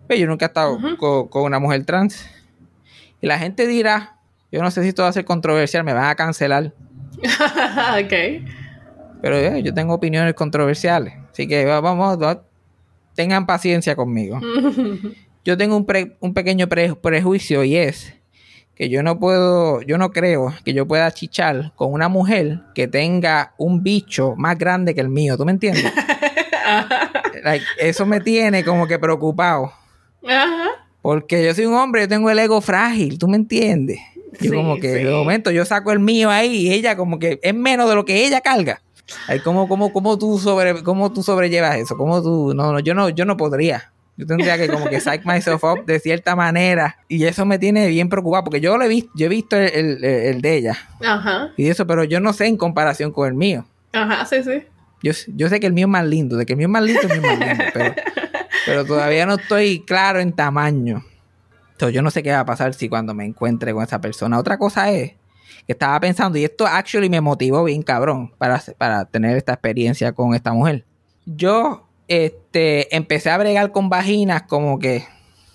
[0.08, 2.26] Pero yo nunca he estado co- con, una mujer trans.
[3.22, 4.17] Y la gente dirá,
[4.52, 6.74] yo no sé si esto va a ser controversial, me van a cancelar.
[7.22, 8.14] ok.
[9.22, 11.14] Pero eh, yo tengo opiniones controversiales.
[11.32, 12.44] Así que va- vamos, va-
[13.16, 14.40] tengan paciencia conmigo.
[15.46, 18.14] Yo tengo un, pre- un pequeño pre- prejuicio y es
[18.76, 22.90] que yo no puedo, yo no creo que yo pueda chichar con una mujer que
[22.90, 25.38] tenga un bicho más grande que el mío.
[25.38, 25.86] ¿Tú me entiendes?
[27.44, 29.72] Like, eso me tiene como que preocupado.
[30.28, 30.68] Ajá.
[31.02, 34.00] Porque yo soy un hombre, yo tengo el ego frágil, ¿tú me entiendes?
[34.42, 35.04] Yo Sí, como que sí.
[35.04, 38.06] de momento yo saco el mío ahí y ella como que es menos de lo
[38.06, 38.82] que ella carga.
[39.28, 41.96] Ay, ¿cómo, cómo, cómo tú sobre, cómo tú sobrellevas eso?
[41.98, 42.54] ¿Cómo tú?
[42.54, 43.92] No, no, yo no, yo no podría.
[44.18, 46.98] Yo tendría que como que psych myself up de cierta manera.
[47.08, 48.44] Y eso me tiene bien preocupado.
[48.46, 50.78] Porque yo lo he visto, yo he visto el, el- el de ella.
[51.06, 51.52] Ajá.
[51.56, 53.66] Y eso, pero yo no sé en comparación con el mío.
[53.94, 54.64] Ajá, sí, sí.
[55.04, 56.36] Yo, yo sé que el mío es más lindo.
[56.36, 57.64] De que el mío es más lindo, el mío es más lindo.
[57.74, 57.96] Pero,
[58.66, 61.06] pero todavía no estoy claro en tamaño.
[61.90, 64.38] Yo no sé qué va a pasar si cuando me encuentre con esa persona.
[64.40, 65.12] Otra cosa es
[65.66, 70.12] que estaba pensando, y esto actually me motivó bien cabrón para, para tener esta experiencia
[70.14, 70.86] con esta mujer.
[71.26, 75.04] Yo este, empecé a bregar con vaginas como que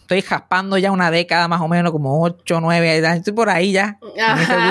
[0.02, 3.98] estoy jaspando ya una década más o menos, como 8, 9, estoy por ahí ya.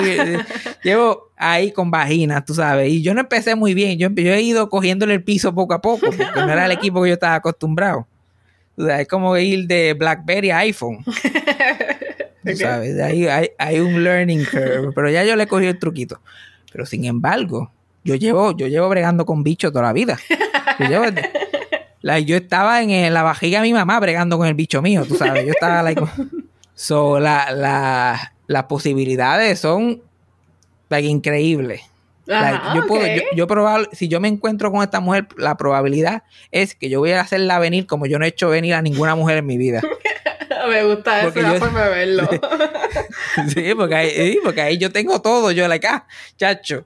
[0.02, 0.46] Weird-
[0.84, 4.42] Llevo ahí con vaginas, tú sabes, y yo no empecé muy bien, yo, yo he
[4.42, 7.34] ido cogiéndole el piso poco a poco, porque no era el equipo que yo estaba
[7.36, 8.06] acostumbrado.
[8.82, 11.04] O sea, es como ir de BlackBerry a iPhone.
[12.56, 16.20] Sabes, hay, hay un learning curve, pero ya yo le cogí el truquito.
[16.72, 17.70] Pero sin embargo,
[18.04, 20.18] yo llevo, yo llevo bregando con bichos toda la vida.
[20.80, 21.04] Yo, llevo-
[22.00, 25.14] like, yo estaba en la vajiga de mi mamá bregando con el bicho mío, tú
[25.14, 25.44] sabes.
[25.46, 26.02] Yo estaba like,
[26.74, 30.02] so, la, la- las posibilidades son
[30.88, 31.82] like, increíbles.
[32.26, 36.22] Like, yo puedo, yo, yo probable- si yo me encuentro con esta mujer, la probabilidad
[36.52, 39.14] es que yo voy a hacerla venir como yo no he hecho venir a ninguna
[39.14, 39.82] mujer en mi vida.
[40.68, 42.28] Me gusta Porque esa yo- forma de verlo.
[43.48, 46.06] Sí, porque ahí, sí, porque ahí yo tengo todo, yo like, ah,
[46.36, 46.84] chacho.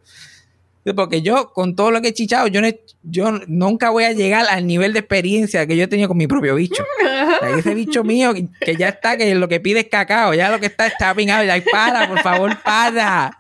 [0.94, 2.68] Porque yo, con todo lo que he chichado, yo, no
[3.02, 6.26] yo nunca voy a llegar al nivel de experiencia que yo he tenido con mi
[6.28, 6.84] propio bicho.
[7.36, 10.32] O sea, ese bicho mío que, que ya está, que lo que pide es cacao,
[10.32, 13.36] ya lo que está es tapping out, like, para, por favor, para.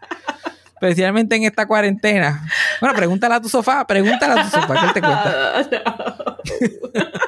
[0.80, 2.46] Especialmente en esta cuarentena.
[2.80, 6.38] Bueno, pregúntale a tu sofá, pregúntale a tu sofá, que él te cuenta.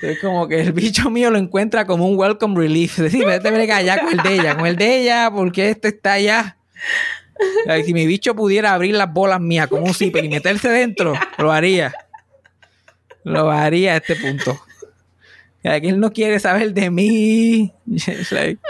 [0.00, 2.98] Es como que el bicho mío lo encuentra como un welcome relief.
[2.98, 5.88] Es decir, vete brega allá con el de ella, con el de ella, porque este
[5.88, 6.56] está allá.
[7.84, 11.52] Si mi bicho pudiera abrir las bolas mías como un zipper y meterse dentro, lo
[11.52, 11.94] haría.
[13.24, 14.60] Lo haría a este punto.
[15.62, 17.72] Like, él no quiere saber de mí.
[18.30, 18.60] Like,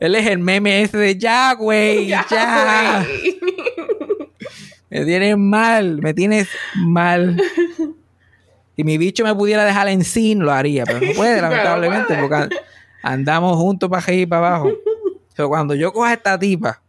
[0.00, 2.26] él es el meme ese de ya, güey, ya.
[4.90, 7.40] Me tienes mal, me tienes mal.
[8.76, 12.34] Si mi bicho me pudiera dejar en sin, lo haría, pero no puede, lamentablemente, porque
[12.34, 12.50] an-
[13.02, 14.70] andamos juntos para arriba y para abajo.
[15.36, 16.82] Pero cuando yo coja a esta tipa,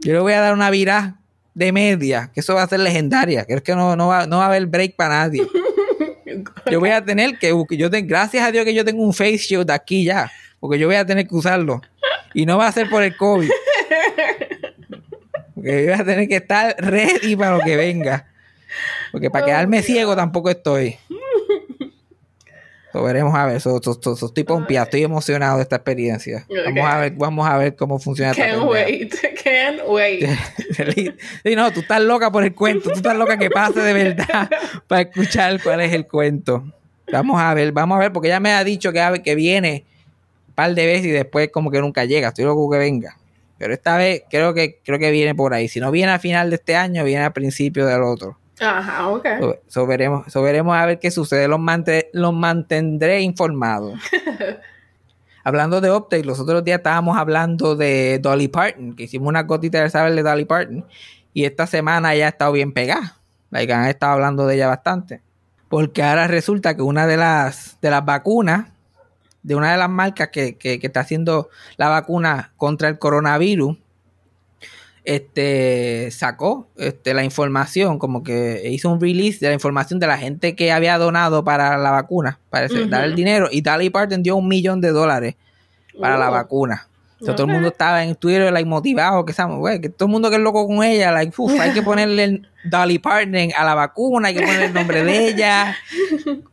[0.00, 1.16] yo le voy a dar una virá
[1.54, 4.38] de media, que eso va a ser legendaria, que es que no, no, va, no
[4.38, 5.46] va a haber break para nadie.
[6.70, 9.36] Yo voy a tener que, yo te- gracias a Dios que yo tengo un face
[9.38, 11.80] shield aquí ya, porque yo voy a tener que usarlo.
[12.34, 13.50] Y no va a ser por el COVID.
[15.54, 18.26] Porque yo voy a tener que estar ready para lo que venga.
[19.12, 19.86] Porque para Oh, quedarme Dios.
[19.86, 20.96] ciego tampoco estoy.
[22.92, 23.60] So, veremos a ver.
[23.60, 26.44] So, so- so- estoy pompeado, estoy emocionado de esta experiencia.
[26.66, 29.14] Vamos a ver, vamos a ver cómo funciona Can't wait.
[29.42, 30.28] Can't wait.
[31.42, 34.50] Sí, no, tú estás loca por el cuento, tú estás loca que pase de verdad
[34.86, 36.64] para escuchar cuál es el cuento.
[37.10, 39.84] Vamos a ver, vamos a ver, porque ella me ha dicho que, a- que viene
[40.48, 42.28] un par de veces y después como que nunca llega.
[42.28, 43.16] Estoy loco que venga.
[43.58, 45.68] Pero esta vez creo que creo que viene por ahí.
[45.68, 48.36] Si no viene al final de este año, viene al principio del otro.
[48.62, 49.26] Ajá, ok.
[49.40, 51.48] So, so veremos, so veremos a ver qué sucede.
[51.48, 53.98] Los, mante- los mantendré informados.
[55.44, 59.82] hablando de update, los otros días estábamos hablando de Dolly Parton, que hicimos una gotita
[59.82, 60.84] de saber de Dolly Parton.
[61.34, 63.16] Y esta semana ya ha estado bien pegada.
[63.50, 65.20] Like, han estado hablando de ella bastante.
[65.68, 68.66] Porque ahora resulta que una de las, de las vacunas,
[69.42, 73.76] de una de las marcas que, que- que está haciendo la vacuna contra el coronavirus,
[75.04, 80.16] este sacó este, la información, como que hizo un release de la información de la
[80.18, 82.86] gente que había donado para la vacuna, para Ujú.
[82.88, 83.48] dar el dinero.
[83.50, 85.34] Y Dolly Parton dio un millón de dólares
[86.00, 86.32] para la Oh.
[86.32, 86.86] vacuna.
[87.20, 90.06] O sea, Todo el mundo estaba en Twitter like, motivado, que, estamos, güey, que todo
[90.06, 93.50] el mundo que es loco con ella, like, uf, hay que ponerle el Dolly Parton
[93.56, 95.76] a la vacuna, hay que ponerle el nombre de ella.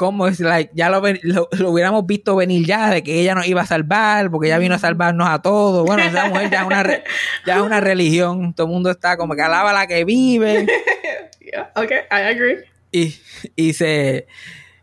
[0.00, 3.46] Como es, like, ya lo, lo, lo hubiéramos visto venir ya, de que ella nos
[3.46, 5.84] iba a salvar, porque ella vino a salvarnos a todos.
[5.84, 7.04] Bueno, esa mujer ya es una, re-
[7.46, 10.66] ya es una religión, todo el mundo está como que alaba la que vive.
[11.52, 12.58] Yeah, okay, I agree.
[12.92, 13.14] y,
[13.56, 14.26] y se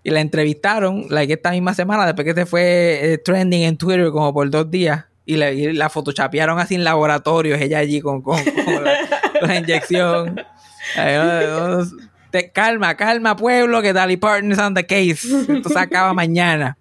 [0.03, 4.09] y la entrevistaron like esta misma semana después que se fue eh, trending en Twitter
[4.11, 8.21] como por dos días y, la- y la fotochapearon así en laboratorios ella allí con,
[8.21, 8.93] con, con la,
[9.41, 10.41] la inyección
[10.97, 11.85] Ay, no, no,
[12.31, 16.77] te- calma calma pueblo que Dolly Parton is on the case esto se acaba mañana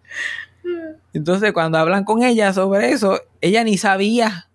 [1.13, 4.49] entonces cuando hablan con ella sobre eso ella ni sabía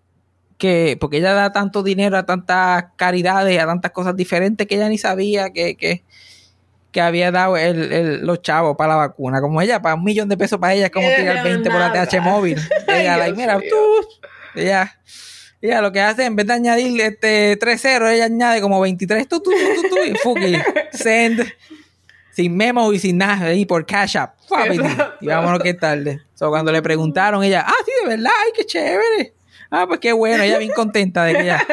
[0.58, 4.89] que porque ella da tanto dinero a tantas caridades a tantas cosas diferentes que ella
[4.89, 6.04] ni sabía que, que,
[6.91, 9.39] que había dado el, el- los chavos para la vacuna.
[9.41, 11.91] Como ella, para un millón de pesos para ella es como tirar 20 por la.
[11.93, 12.60] TH móvil.
[12.88, 14.08] Ella, like, mira, tú,
[14.54, 14.99] ella,
[15.62, 19.28] ella lo que hace, en vez de añadir este 3 ceros, ella añade como 23
[19.28, 20.60] tú, tú, tú, tú, tú, y fuck it,
[20.93, 21.45] send.
[22.34, 24.36] sin memo y sin nada, ahí por Cash App.
[25.21, 26.21] Y vámonos que tarde.
[26.34, 29.34] So, cuando le preguntaron, ella, ah, sí, de verdad, ay, qué chévere.
[29.69, 31.65] Ah, pues qué bueno, ella bien contenta de que ella.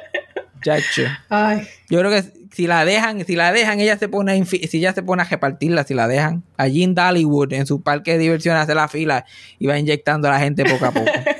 [0.60, 1.04] Chacho.
[1.28, 4.68] Ay, Yo creo que si la dejan, si la dejan, ella se pone a si
[4.72, 6.42] ella se pone a repartirla, si la dejan.
[6.56, 9.24] Allí en Dollywood, en su parque de diversiones, hace la fila
[9.60, 11.06] y va inyectando a la gente poco a poco.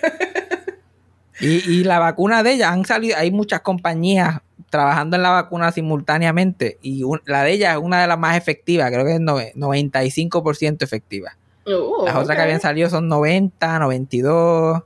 [1.40, 5.72] y, y la vacuna de ella, han salido, hay muchas compañías trabajando en la vacuna
[5.72, 9.20] simultáneamente y un- la de ella es una de las más efectivas, creo que es
[9.20, 11.36] nove- 95% efectiva.
[11.66, 14.82] uh, Las otras que habían salido son 90, 92.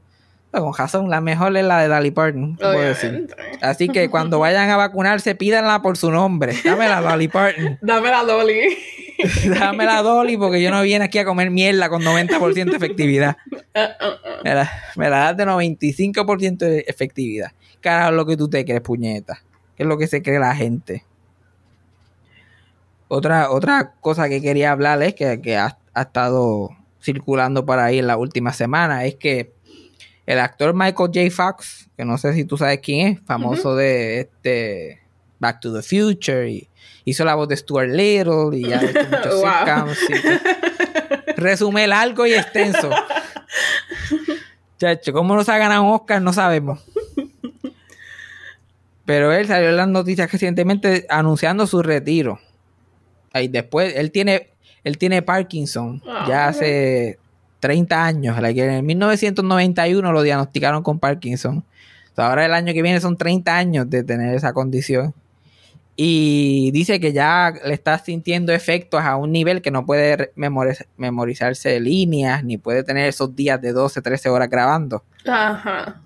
[0.53, 3.35] Con razón, la mejor es la de Dolly Parton, puedo decir.
[3.63, 6.55] Así que cuando vayan a vacunarse, pídanla por su nombre.
[6.63, 7.79] Dámela, Dolly Parton.
[7.83, 8.77] Dame la Dolly.
[9.59, 13.37] Dámela, Dolly, porque yo no vine aquí a comer mierda con 90% de efectividad.
[14.45, 17.53] Me la, me la das de 95% de efectividad.
[17.81, 19.41] Carajo, es lo que tú te crees, puñeta.
[19.75, 21.03] ¿Qué es lo que se cree la gente?
[23.09, 28.07] Otra, otra cosa que quería hablarles, que, que ha, ha estado circulando por ahí en
[28.07, 29.53] la última semana, es que
[30.27, 31.31] el actor Michael J.
[31.31, 35.01] Fox, que no sé si tú sabes quién es, famoso de este
[35.39, 36.69] Back to the Future, y
[37.05, 39.95] hizo la voz de Stuart Little, y ya ha hecho muchos Wow.
[39.95, 41.37] sitcoms.
[41.37, 42.91] Resume largo y extenso.
[44.79, 46.21] Chacho, ¿cómo no se ha ganado un Oscar?
[46.23, 46.81] No sabemos.
[49.05, 52.39] Pero él salió en las noticias recientemente anunciando su retiro.
[53.35, 54.51] Y después, él tiene,
[54.85, 56.49] él tiene Parkinson Ah, ya ok.
[56.51, 57.19] hace
[57.63, 58.37] 30 años.
[58.37, 61.65] en 1991 lo diagnosticaron con Parkinson.
[62.17, 65.15] Ahora el año que viene son 30 años de tener esa condición.
[65.95, 70.33] Y dice que ya le está sintiendo efectos a un nivel que no puede
[70.97, 75.05] memorizarse líneas, ni puede tener esos días de 12, 13 horas grabando.
[75.25, 76.01] Ajá.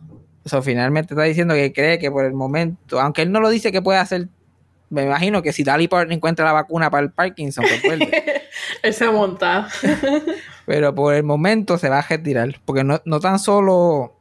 [0.44, 3.48] O sea, finalmente está diciendo que cree que por el momento, aunque él no lo
[3.48, 4.28] dice que puede hacer,
[4.90, 8.42] me imagino que si Dolly Parton encuentra la vacuna para el Parkinson, pues vuelve.
[8.82, 9.68] Él se monta.
[10.66, 12.60] Pero por el momento se va a retirar.
[12.64, 14.14] Porque no, no tan solo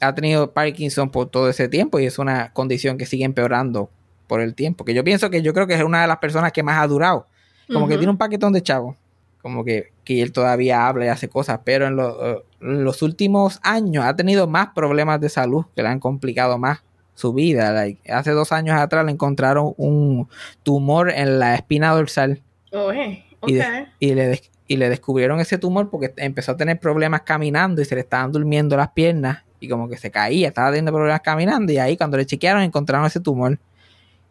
[0.00, 3.90] ha tenido Parkinson por todo ese tiempo y es una condición que sigue empeorando
[4.26, 4.84] por el tiempo.
[4.84, 6.86] Que yo pienso que yo creo que es una de las personas que más ha
[6.86, 7.26] durado.
[7.72, 8.96] Como que tiene un paquetón de chavos.
[9.42, 11.60] Como que, que él todavía habla y hace cosas.
[11.64, 15.82] Pero en, lo- eh, en los últimos años ha tenido más problemas de salud que
[15.82, 16.82] le han complicado más
[17.14, 17.72] su vida.
[17.72, 20.28] Like, hace dos años atrás le encontraron un
[20.62, 23.48] tumor en la espina dorsal Oye, ok.
[23.50, 27.82] y, de- y le, y le descubrieron ese tumor porque empezó a tener problemas caminando
[27.82, 31.20] y se le estaban durmiendo las piernas y como que se caía, estaba teniendo problemas
[31.20, 33.58] caminando y ahí cuando le chequearon encontraron ese tumor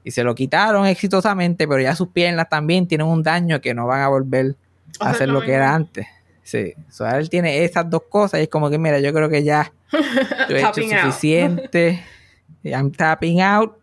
[0.03, 3.87] y se lo quitaron exitosamente, pero ya sus piernas también tienen un daño que no
[3.87, 4.55] van a volver
[4.99, 6.07] a hacer lo que era antes.
[6.43, 9.71] Sí, él tiene esas dos cosas y es como que mira, yo creo que ya
[10.49, 11.05] yo he hecho out.
[11.05, 12.03] suficiente.
[12.65, 13.77] I'm tapping out.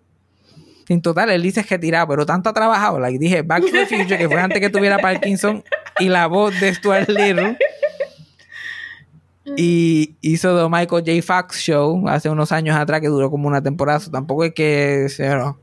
[0.91, 2.99] En total, él dice retirado, pero tanto ha trabajado.
[2.99, 5.63] Like dije, Back to the Future, que fue antes que tuviera Parkinson,
[6.01, 7.57] y la voz de Stuart Little.
[9.57, 11.23] Y hizo The Michael J.
[11.23, 14.01] Fox Show hace unos años atrás, que duró como una temporada.
[14.11, 15.07] Tampoco es que.
[15.21, 15.59] no.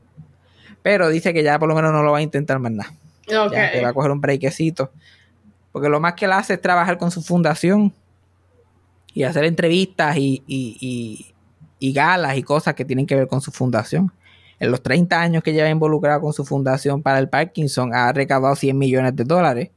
[0.82, 2.90] Pero dice que ya por lo menos no lo va a intentar más nada.
[3.28, 3.52] Ok.
[3.52, 4.90] Ya, que va a coger un breakecito.
[5.72, 7.92] Porque lo más que él hace es trabajar con su fundación
[9.14, 11.34] y hacer entrevistas y, y- y-
[11.80, 14.10] y galas y cosas que tienen que ver con su fundación.
[14.60, 18.56] En los 30 años que lleva involucrado con su fundación para el Parkinson, ha recaudado
[18.56, 19.70] 100 millones de dólares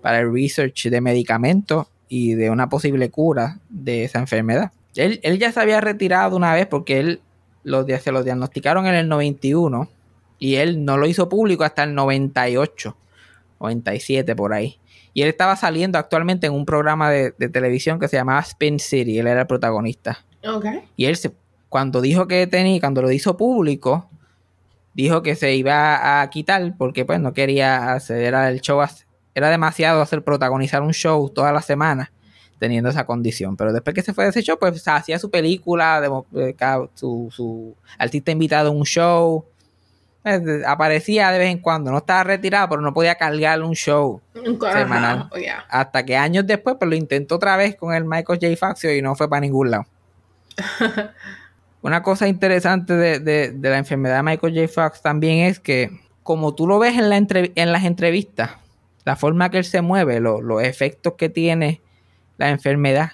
[0.00, 4.70] para el research de medicamentos y de una posible cura de esa enfermedad.
[4.94, 7.20] Él, él ya se había retirado una vez porque él
[7.64, 9.88] lo, se lo diagnosticaron en el 91
[10.38, 12.96] y él no lo hizo público hasta el 98,
[13.60, 14.78] 97 por ahí.
[15.14, 18.78] Y él estaba saliendo actualmente en un programa de, de televisión que se llamaba Spin
[18.78, 20.24] City, él era el protagonista.
[20.44, 20.66] Ok.
[20.96, 21.32] Y él se,
[21.72, 24.10] cuando dijo que tenía, cuando lo hizo público,
[24.92, 28.78] dijo que se iba a quitar porque pues no quería hacer era el show,
[29.34, 32.12] era demasiado hacer protagonizar un show toda la semana
[32.58, 33.56] teniendo esa condición.
[33.56, 36.02] Pero después que se fue de ese show, pues hacía su película,
[36.92, 39.46] su, su artista invitado en un show.
[40.22, 44.20] De- aparecía de vez en cuando, no estaba retirado, pero no podía cargar un show.
[44.34, 45.30] Semanal.
[45.32, 45.64] Oh, yeah.
[45.70, 48.56] hasta que años después pues lo intentó otra vez con el Michael J.
[48.58, 49.86] Fox y no fue para ningún lado.
[51.82, 54.68] Una cosa interesante de, de- de la enfermedad de Michael J.
[54.68, 55.90] Fox también es que
[56.22, 58.52] como tú lo ves en, la en las entrevistas,
[59.04, 61.80] la forma que él se mueve, lo- los efectos que tiene
[62.38, 63.12] la enfermedad,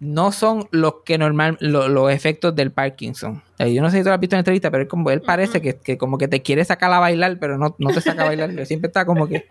[0.00, 3.42] no son los que normal, lo- los efectos del Parkinson.
[3.58, 5.22] Eh, Yo no sé si tú lo has visto en entrevista, pero él, como, él
[5.22, 8.22] parece que, que como que te quiere sacar a bailar, pero no, no te saca
[8.22, 8.50] a bailar.
[8.50, 9.46] Él siempre está como que...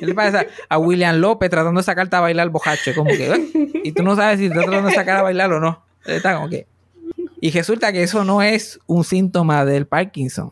[0.00, 3.32] Él le parece a, a William López tratando de sacarte a bailar bojacho, como que,
[3.32, 5.82] "Eh", y tú no sabes si está tratando de sacar a bailar o no.
[6.06, 6.66] Él está como que.
[7.40, 10.50] Y resulta que eso no es un síntoma del Parkinson.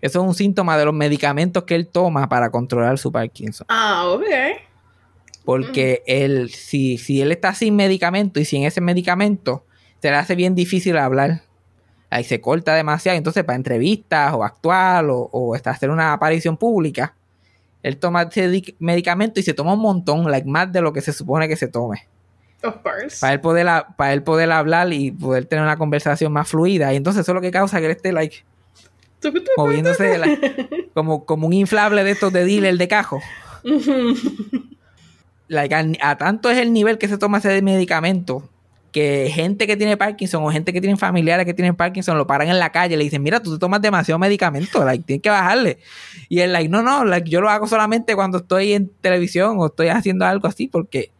[0.00, 3.66] Eso es un síntoma de los medicamentos que él toma para controlar su Parkinson.
[3.68, 4.24] Ah, ok.
[5.44, 9.64] Porque él, si, si él está sin medicamento y sin ese medicamento,
[10.00, 11.42] se le hace bien difícil hablar.
[12.10, 13.16] Ahí se corta demasiado.
[13.18, 17.14] Entonces, para entrevistas o actuar o, o hacer una aparición pública,
[17.82, 21.00] él toma ese di- medicamento y se toma un montón, like, más de lo que
[21.00, 22.06] se supone que se tome.
[22.62, 23.18] Of course.
[23.20, 26.92] Para él poder, para él poder hablar y poder tener una conversación más fluida.
[26.92, 28.44] Y entonces eso es lo que causa que él esté, like,
[29.56, 33.20] moviéndose como, como un inflable de estos de dealer de cajo.
[35.48, 38.48] Like, a, a tanto es el nivel que se toma ese medicamento
[38.92, 42.48] que gente que tiene Parkinson o gente que tiene familiares que tienen Parkinson lo paran
[42.48, 45.30] en la calle y le dicen, mira, tú te tomas demasiado medicamento, like, tienes que
[45.30, 45.78] bajarle.
[46.28, 49.66] Y él, like, no, no, like, yo lo hago solamente cuando estoy en televisión o
[49.66, 51.10] estoy haciendo algo así, porque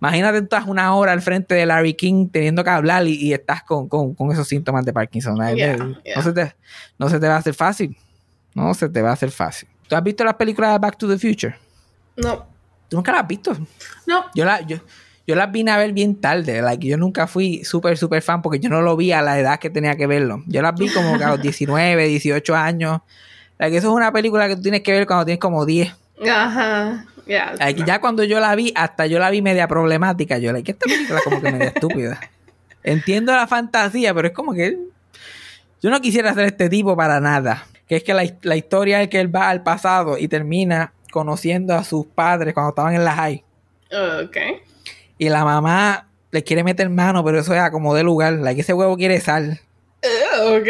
[0.00, 3.32] imagínate tú estás una hora al frente de Larry King teniendo que hablar y, y
[3.32, 5.36] estás con, con- con esos síntomas de Parkinson.
[5.56, 6.22] Yeah, no, yeah.
[6.22, 6.54] se te,
[6.98, 7.96] no se te va a hacer fácil.
[8.54, 9.68] No se te va a hacer fácil.
[9.88, 11.56] ¿Tú has visto las películas de Back to the Future?
[12.16, 12.46] No.
[12.88, 13.56] ¿Tú nunca las has visto?
[14.06, 14.24] No.
[14.34, 14.78] Yo, la, yo,
[15.26, 16.60] yo las vine a ver bien tarde.
[16.62, 19.58] Like, yo nunca fui súper, súper fan porque yo no lo vi a la edad
[19.58, 20.42] que tenía que verlo.
[20.46, 23.00] Yo las vi como que a los 19, 18 años.
[23.58, 25.94] Like, eso es una película que tú tienes que ver cuando tienes como 10.
[26.30, 27.04] Ajá.
[27.28, 27.54] Yeah.
[27.60, 30.38] not- ya cuando yo la vi, hasta yo la vi media problemática.
[30.38, 32.20] Yo, like, esta película es como que media estúpida.
[32.82, 34.78] Entiendo la fantasía, pero es como que
[35.82, 37.66] yo no quisiera ser este tipo para nada.
[37.86, 41.74] Que es que la, la historia es que él va al pasado y termina conociendo
[41.74, 43.44] a sus padres cuando estaban en la high.
[44.24, 44.36] Ok.
[45.18, 48.34] Y la mamá le quiere meter mano, pero eso es a como de lugar.
[48.34, 49.60] Like, ese huevo quiere sal.
[50.02, 50.68] Uh, ok.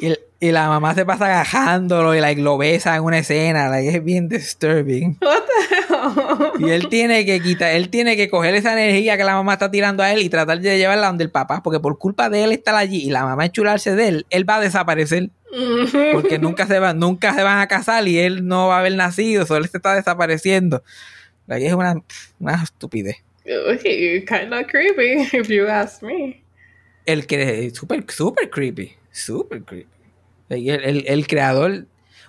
[0.00, 0.14] Y,
[0.46, 3.68] y la mamá se pasa agajándolo y like, lo besa en una escena.
[3.68, 5.18] Like, es bien disturbing.
[5.20, 5.73] What the?
[6.58, 9.70] Y él tiene que quitar, él tiene que coger esa energía que la mamá está
[9.70, 11.62] tirando a él y tratar de llevarla donde el papá.
[11.62, 14.56] Porque por culpa de él estar allí y la mamá enchularse de él, él va
[14.56, 15.30] a desaparecer.
[16.12, 18.94] Porque nunca se van, nunca se van a casar y él no va a haber
[18.96, 19.46] nacido.
[19.46, 20.82] Solo él se está desapareciendo.
[21.46, 21.94] Like, es una,
[22.40, 23.16] una estupidez.
[23.74, 26.42] Okay, kind of creepy, if you ask me.
[27.06, 29.86] el que súper súper creepy súper creepy
[30.48, 31.84] el, el- el creador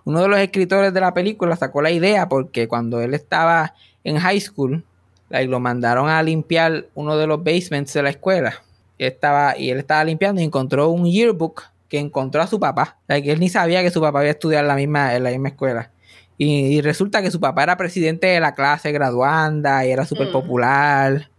[0.06, 4.18] uno de los escritores de la película sacó la idea porque cuando él estaba en
[4.18, 4.84] high school
[5.30, 8.64] like, lo mandaron a limpiar uno de los basements de la escuela
[8.98, 12.98] y, estaba, y él estaba limpiando y encontró un yearbook que encontró a su papá
[13.08, 15.50] like, él ni sabía que su papá había estudiado en la misma, en la misma
[15.50, 15.92] escuela
[16.38, 20.28] y, y resulta que su papá era presidente de la clase graduanda y era súper
[20.28, 20.32] Mm.
[20.32, 21.30] popular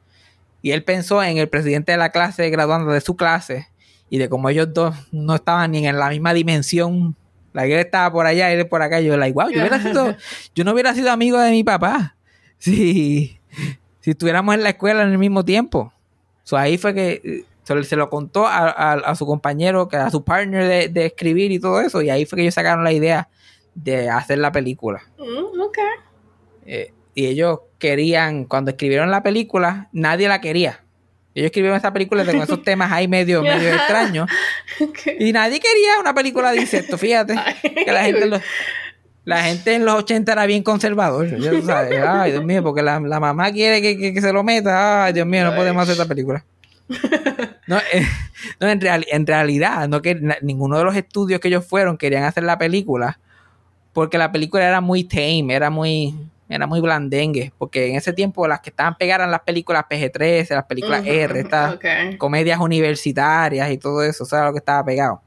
[0.63, 3.69] y él pensó en el presidente de la clase graduando de su clase
[4.11, 7.15] y de cómo ellos dos no estaban ni en la misma dimensión.
[7.57, 9.01] La que él estaba por allá y él por acá.
[9.01, 10.15] Yo, like, wow, yo, hubiera sido,
[10.55, 12.15] yo no hubiera sido amigo de mi papá
[12.59, 13.39] si,
[14.01, 15.93] si estuviéramos en la escuela en el mismo tiempo.
[16.45, 17.45] So, ahí fue que eh,
[17.85, 21.59] se, lo contó a, a- a su compañero, a su partner de, de escribir y
[21.59, 22.03] todo eso.
[22.03, 23.29] Y ahí fue que ellos sacaron la idea
[23.75, 25.03] de hacer la película.
[25.19, 25.85] Mm, okay.
[26.67, 30.85] Eh, y ellos querían, cuando escribieron la película, nadie la quería.
[31.37, 34.29] Ellos escribieron esa película con esos temas ahí medio, medio extraños.
[34.81, 35.17] Okay.
[35.21, 37.35] Y nadie quería una película de insectos, fíjate.
[37.85, 38.43] Que la gente en los,
[39.25, 41.29] la gente en los 80 era bien conservador.
[41.31, 41.99] Tú sabes.
[42.07, 45.05] Ay, Dios mío, porque la, la mamá quiere que, que- que se lo meta.
[45.05, 46.45] Ay, Dios mío, no podemos hacer esta película.
[47.67, 48.07] No, eh,
[48.61, 51.97] no, en, real- en realidad, no que na- ninguno de los estudios que ellos fueron
[51.99, 53.19] querían hacer la película
[53.93, 56.15] porque la película era muy tame, era muy,
[56.49, 57.53] era muy blandengue.
[57.59, 61.41] Porque en ese tiempo las que estaban pegadas eran las películas PG-13, las películas R,
[61.41, 62.17] estas Okay.
[62.19, 65.21] comedias universitarias y todo eso, eso era lo que estaba pegado.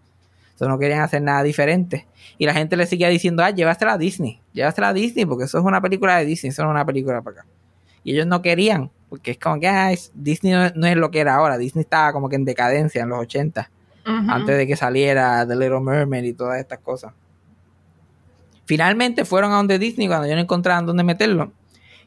[0.52, 2.06] Entonces no querían hacer nada diferente.
[2.38, 5.58] Y la gente le seguía diciendo, ah, llévasela a Disney, llévasela a Disney, porque eso
[5.58, 7.50] es una película de Disney, eso no es una película para acá.
[8.04, 10.96] Y ellos no querían, porque es como que ah, es- Disney no, es- no es
[10.96, 13.70] lo que era ahora, Disney estaba como que en decadencia en los 80,
[14.06, 14.32] Ujú.
[14.32, 17.14] antes de que saliera The Little Mermaid y todas estas cosas.
[18.70, 21.52] Finalmente fueron a donde Disney cuando ellos no encontraban dónde meterlo.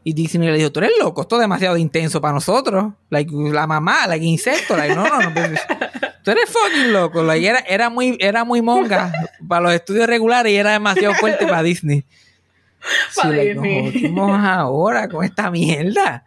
[0.04, 2.92] Y Disney le dijo, tú eres loco, esto es demasiado intenso para nosotros.
[3.10, 5.34] Like, la mamá, like, insecto, like, no, no, no.
[5.34, 5.60] pues,
[6.22, 7.24] tú eres fucking loco.
[7.24, 9.12] Like, era, era, muy, era muy monga
[9.48, 12.04] para los estudios regulares y era demasiado fuerte para Disney.
[13.10, 16.24] Sí, like, nos ahora con esta mierda.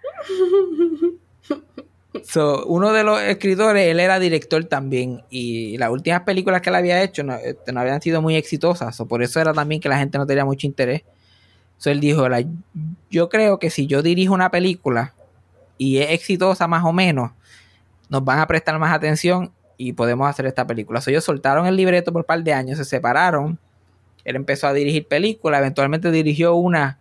[2.24, 6.76] So, uno de los escritores, él era director también y las últimas películas que él
[6.76, 9.89] había hecho no, este, no habían sido muy exitosas, so, por eso era también que
[9.89, 11.03] la gente no tenía mucho interés.
[11.78, 12.43] So, él dijo, "La-
[13.09, 15.13] yo creo que si yo dirijo una película
[15.78, 17.32] y es exitosa más o menos,
[18.09, 21.01] nos van a prestar más atención y podemos hacer esta película.
[21.01, 23.59] So, ellos soltaron el libreto por un par de años, se separaron,
[24.24, 26.99] él empezó a dirigir películas, eventualmente dirigió una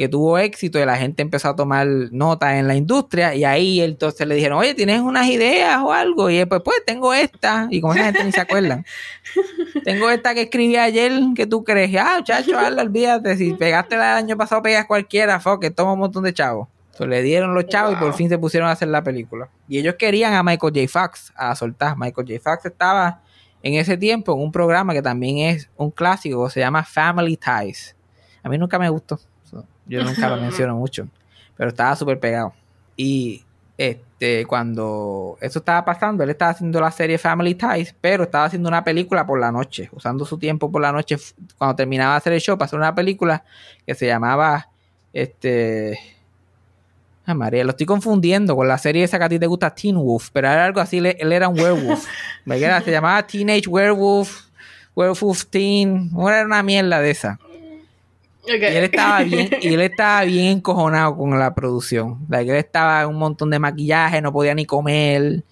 [0.00, 3.82] que tuvo éxito y la gente empezó a tomar nota en la industria y ahí
[3.82, 6.30] entonces le dijeron, oye, ¿tienes unas ideas o algo?
[6.30, 8.86] Y él, pues, pues tengo esta, y como esa gente ni se acuerdan,
[9.84, 11.94] tengo esta que escribí ayer, que tú crees?
[12.00, 15.98] Ah, chacho, hazla, olvídate, si pegaste el año pasado, pegas cualquiera, fue que toma un
[15.98, 16.68] montón de chavos.
[16.92, 19.50] Entonces, le dieron los chavos y por fin se pusieron a hacer la película.
[19.68, 20.88] Y ellos querían a Michael J.
[20.88, 21.94] Fox a soltar.
[21.98, 22.40] Michael J.
[22.40, 23.20] Fox estaba
[23.62, 27.94] en ese tiempo en un programa que también es un clásico, se llama Family Ties.
[28.42, 29.20] A mí nunca me gustó.
[29.90, 31.08] Yo nunca lo menciono mucho.
[31.56, 32.54] Pero estaba súper pegado.
[32.96, 33.42] Y
[33.76, 38.68] este, cuando eso estaba pasando, él estaba haciendo la serie Family Ties, pero estaba haciendo
[38.68, 41.16] una película por la noche, usando su tiempo por la noche.
[41.58, 43.42] Cuando terminaba de hacer el show, para hacer una película
[43.84, 44.68] que se llamaba
[45.12, 45.98] este.
[47.26, 49.96] Ah, María, lo estoy confundiendo con la serie esa que a ti te gusta, Teen
[49.96, 52.06] Wolf, pero era algo así, él, él era un werewolf.
[52.44, 52.84] ¿verdad?
[52.84, 54.44] Se llamaba Teenage Werewolf,
[54.94, 57.38] Werewolf Teen, era una mierda de esa.
[58.58, 62.26] Y él estaba bien, y él estaba bien encojonado con la producción.
[62.28, 65.44] Like, él estaba en un montón de maquillaje, no podía ni comer.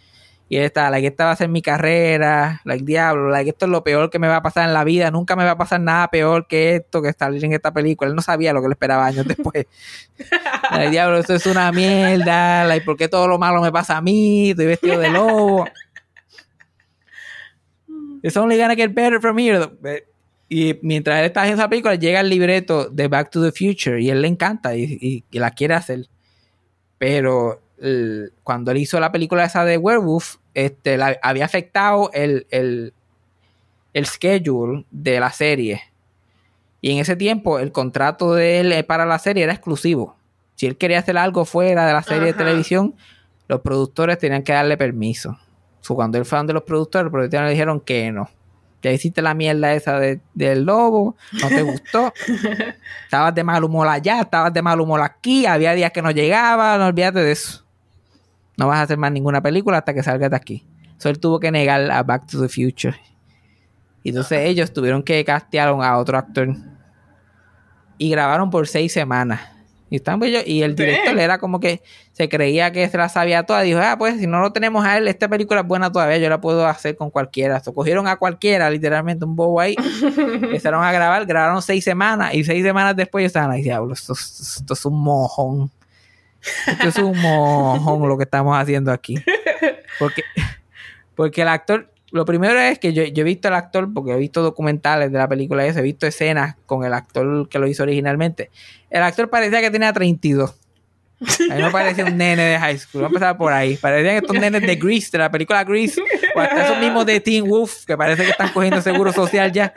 [0.51, 3.71] Y él estaba, like, esta va a ser mi carrera, like, diablo, like, esto es
[3.71, 5.79] lo peor que me va a pasar en la vida, nunca me va a pasar
[5.81, 8.09] nada peor que esto, que salir en esta película.
[8.09, 9.67] Él no sabía lo que le esperaba años después.
[10.71, 14.01] like, diablo, esto es una mierda, like, ¿por qué todo lo malo me pasa a
[14.01, 14.51] mí?
[14.51, 15.67] Estoy vestido de lobo.
[18.23, 19.71] It's only gonna get better from here.
[20.49, 24.01] Y mientras él está haciendo esa película, llega el libreto de Back to the Future
[24.01, 26.07] y él le encanta y, y- y la quiere hacer.
[26.99, 32.47] Pero el- cuando él hizo la película esa de Werewolf, este, la- había afectado el,
[32.51, 32.93] el,
[33.93, 35.83] el schedule de la serie.
[36.81, 40.17] Y en ese tiempo, el contrato de él para la serie era exclusivo.
[40.55, 42.95] Si él quería hacer algo fuera de la serie de televisión,
[43.49, 45.39] los productores tenían que darle permiso.
[45.81, 48.29] So, cuando él fue donde los productores, los productores le dijeron que no.
[48.83, 52.13] Ya hiciste la mierda esa de- del lobo, no te gustó.
[53.05, 56.79] estabas de mal humor allá, estabas de mal humor aquí, había días que no llegaba,
[56.79, 57.65] no olvídate de eso.
[58.57, 60.67] No vas a hacer más ninguna película hasta que salgas de aquí.
[60.99, 62.97] So, él tuvo que negar a Back to the Future.
[64.03, 66.55] Y entonces ellos tuvieron que castear a otro actor.
[67.99, 69.41] Y grabaron por seis semanas.
[69.91, 70.43] Y, están bellos.
[70.47, 71.19] y el director Damn.
[71.19, 71.83] era como que
[72.13, 73.63] se creía que se la sabía toda.
[73.63, 76.29] Dijo, ah, pues si no lo tenemos a él, esta película es buena todavía, yo
[76.29, 77.61] la puedo hacer con cualquiera.
[77.61, 79.77] So, cogieron a cualquiera, literalmente, un bobo ahí.
[80.17, 82.35] Empezaron a grabar, grabaron seis semanas.
[82.35, 85.71] Y seis semanas después ellos estaban ahí, diablo, esto, esto es un mojón.
[86.67, 89.17] Esto es un mojón lo que estamos haciendo aquí.
[89.99, 90.23] Porque,
[91.17, 94.43] porque el actor, lo primero es que yo, he visto al actor, porque he visto
[94.43, 98.51] documentales de la película esa, he visto escenas con el actor que lo hizo originalmente.
[98.91, 100.55] El actor parecía que tenía 32.
[101.51, 103.03] A mí parecía un nene de high school.
[103.03, 103.77] Vamos a empezar por ahí.
[103.77, 106.01] Parecían estos nenes de Grease, de la película Grease,
[106.35, 109.73] o hasta esos mismos de Teen Wolf, que parece que están cogiendo seguro social ya.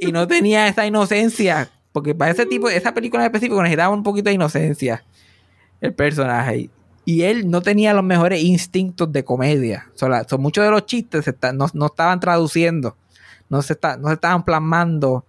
[0.00, 1.70] Y no tenía esa inocencia.
[1.92, 5.04] Porque para ese tipo, esa película en específico necesitaba un poquito de inocencia.
[5.80, 6.70] El personaje.
[7.04, 9.88] Y él no tenía los mejores instintos de comedia.
[10.00, 12.96] La- so, muchos de los chistes está- no, no estaban traduciendo.
[13.48, 15.24] No se, está- no se estaban plasmando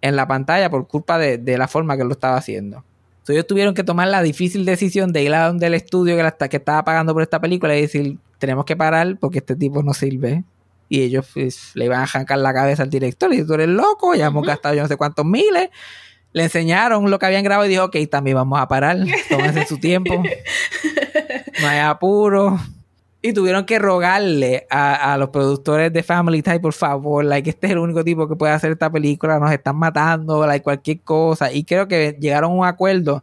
[0.00, 2.82] en la pantalla por culpa de, de la forma que lo estaba haciendo.
[3.24, 6.22] So, ellos tuvieron que tomar la difícil decisión de ir a donde el estudio que,
[6.24, 9.82] la que estaba pagando por esta película y decir, tenemos que parar porque este tipo
[9.82, 10.42] no sirve.
[10.88, 13.32] Y ellos pues, le iban a arrancar la cabeza al director.
[13.32, 15.68] Y tú eres loco, ya hemos gastado yo no sé cuántos miles.
[16.32, 18.98] Le enseñaron lo que habían grabado y dijo, ok, también vamos a parar.
[19.28, 20.22] Tómense su tiempo.
[21.60, 22.58] No hay apuro.
[23.24, 27.68] Y tuvieron que rogarle a, a los productores de Family Tie, por favor, like, este
[27.68, 31.52] es el único tipo que puede hacer esta película, nos están matando, like, cualquier cosa.
[31.52, 33.22] Y creo que llegaron a un acuerdo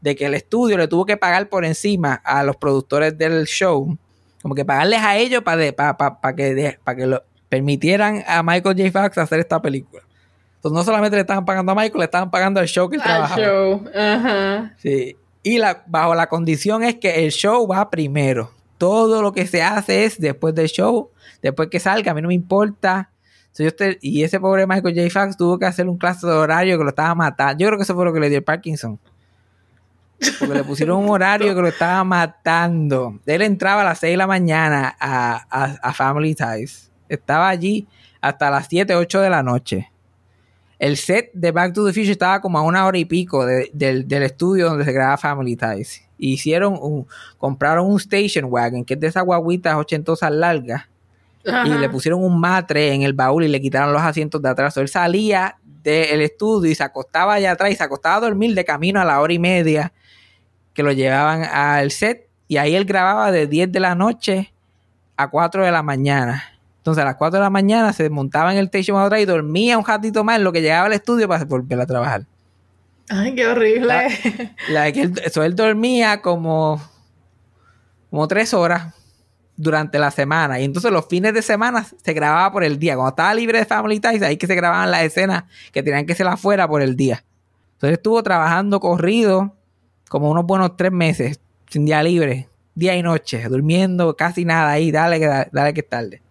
[0.00, 3.96] de que el estudio le tuvo que pagar por encima a los productores del show,
[4.42, 5.58] como que pagarles a ellos para
[6.34, 8.90] que, de- pa que lo permitieran a Michael J.
[8.90, 10.02] Fox hacer esta película.
[10.68, 13.02] Entonces no solamente le estaban pagando a Michael, le estaban pagando al show que él
[13.02, 13.42] trabajaba.
[13.42, 13.84] show.
[13.94, 14.74] Ajá.
[14.78, 15.16] Sí.
[15.42, 18.50] Y la, bajo la condición es que el show va primero.
[18.78, 21.10] Todo lo que se hace es después del show,
[21.40, 23.10] después que salga, a mí no me importa.
[23.52, 25.08] So, yo estoy- y ese pobre Michael J.
[25.10, 27.58] Fox tuvo que hacer un clase de horario que lo estaba matando.
[27.58, 28.98] Yo creo que eso fue lo que le dio el Parkinson.
[30.38, 33.18] Porque le pusieron un horario que lo estaba matando.
[33.26, 36.90] Él entraba a las 6 de la mañana a, a- a Family Ties.
[37.08, 37.86] Estaba allí
[38.20, 39.90] hasta las 7, 8 de la noche.
[40.78, 43.70] El set de Back to the Future estaba como a una hora y pico de-
[43.72, 46.02] del, del estudio donde se graba Family Ties.
[46.18, 47.06] Hicieron un,
[47.38, 50.84] compraron un station wagon, que es de esas guaguitas ochentosas largas,
[51.64, 54.76] y le pusieron un matre en el baúl y le quitaron los asientos de atrás.
[54.78, 58.64] Él salía del estudio y se acostaba allá atrás y se acostaba a dormir de
[58.64, 59.92] camino a la hora y media
[60.74, 62.26] que lo llevaban al set.
[62.48, 64.52] Y ahí él grababa de 10 de la noche
[65.16, 66.42] a 4 de la mañana.
[66.86, 69.84] Entonces a las 4 de la mañana se montaba en el station y dormía un
[69.84, 72.26] ratito más en lo que llegaba al estudio para volver a trabajar.
[73.08, 73.88] Ay, qué horrible.
[73.88, 74.08] La-
[74.68, 76.80] La que él, eso, él dormía como,
[78.08, 78.94] como tres horas
[79.56, 80.60] durante la semana.
[80.60, 82.94] Y entonces los fines de semana se grababa por el día.
[82.94, 86.14] Cuando estaba libre de Family Ties, ahí que se grababan las escenas que tenían que
[86.14, 87.24] ser afuera por el día.
[87.72, 89.56] Entonces estuvo trabajando corrido
[90.08, 94.92] como unos buenos tres meses, sin día libre, día y noche, durmiendo casi nada ahí,
[94.92, 96.22] dale que, dale que es tarde.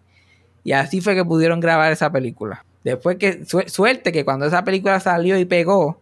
[0.66, 2.64] Y así fue que pudieron grabar esa película.
[2.82, 6.00] Después que, su- suerte que cuando esa película salió y pegó,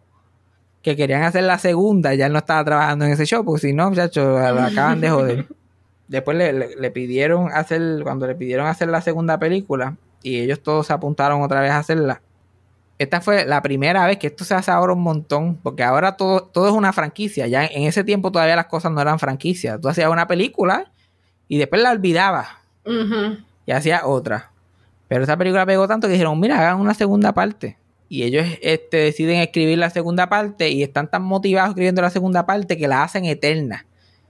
[0.81, 3.73] que querían hacer la segunda, ya él no estaba trabajando en ese show, porque si
[3.73, 5.45] no, muchachos, acaban de joder.
[6.07, 10.63] Después le, le- le pidieron hacer, cuando le pidieron hacer la segunda película, y ellos
[10.63, 12.21] todos se apuntaron otra vez a hacerla.
[12.97, 16.41] Esta fue la primera vez que esto se hace ahora un montón, porque ahora todo,
[16.41, 17.45] todo es una franquicia.
[17.45, 19.79] Ya en ese tiempo todavía las cosas no eran franquicias.
[19.79, 20.91] Tú hacías una película
[21.47, 22.47] y después la olvidabas
[23.67, 24.49] y hacía otra.
[25.07, 27.77] Pero esa película pegó tanto que dijeron, mira, hagan una segunda parte.
[28.07, 32.45] Y ellos este, deciden escribir la segunda parte y están tan motivados escribiendo la segunda
[32.45, 33.85] parte que la hacen eterna.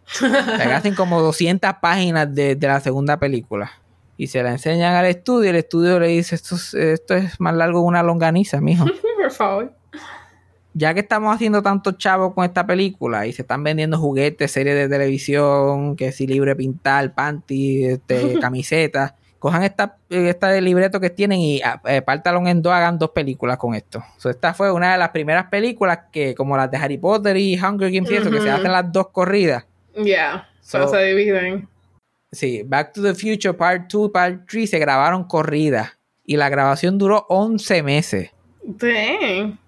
[0.05, 3.71] O sea, que hacen como 200 páginas de, de la segunda película.
[4.17, 7.39] Y se la enseñan al estudio y el estudio le dice, esto es, esto es
[7.39, 8.85] más largo que una longaniza, mijo.
[9.21, 9.73] Por favor.
[10.73, 14.75] Ya que estamos haciendo tantos chavos con esta película y se están vendiendo juguetes, series
[14.75, 19.13] de televisión, que si libre pintar, panty, este, camisetas,
[19.45, 23.11] cojan esta, esta de libreto que tienen y ah, eh, pártalo en dos, hagan dos
[23.11, 24.03] películas con esto.
[24.17, 27.53] So, esta fue una de las primeras películas que, como las de Harry Potter y
[27.55, 29.63] Hunger Games eso, que se hacen las dos corridas.
[29.95, 30.49] Ya.
[30.61, 31.67] So, se dividen.
[32.31, 35.91] Sí, Back to the Future Part 2 Part 3 se grabaron corridas
[36.25, 38.31] y la grabación duró 11 meses.
[38.63, 39.59] Dang.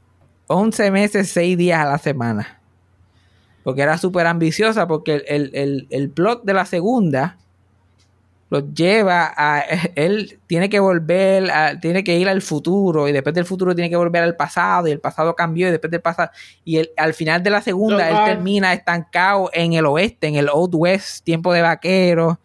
[0.48, 2.60] 11 meses, 6 días a la semana.
[3.64, 7.38] Porque era súper ambiciosa, porque el, el- el- el plot de la segunda
[8.50, 9.60] los lleva a.
[9.96, 13.90] Él tiene que volver, a- tiene que ir al futuro, y después del futuro tiene
[13.90, 16.32] que volver al pasado, y el pasado cambió, y después del pasado.
[16.64, 20.50] Y el- al final de la segunda, él termina estancado en el oeste, en el
[20.52, 22.38] Old West, tiempo de vaqueros.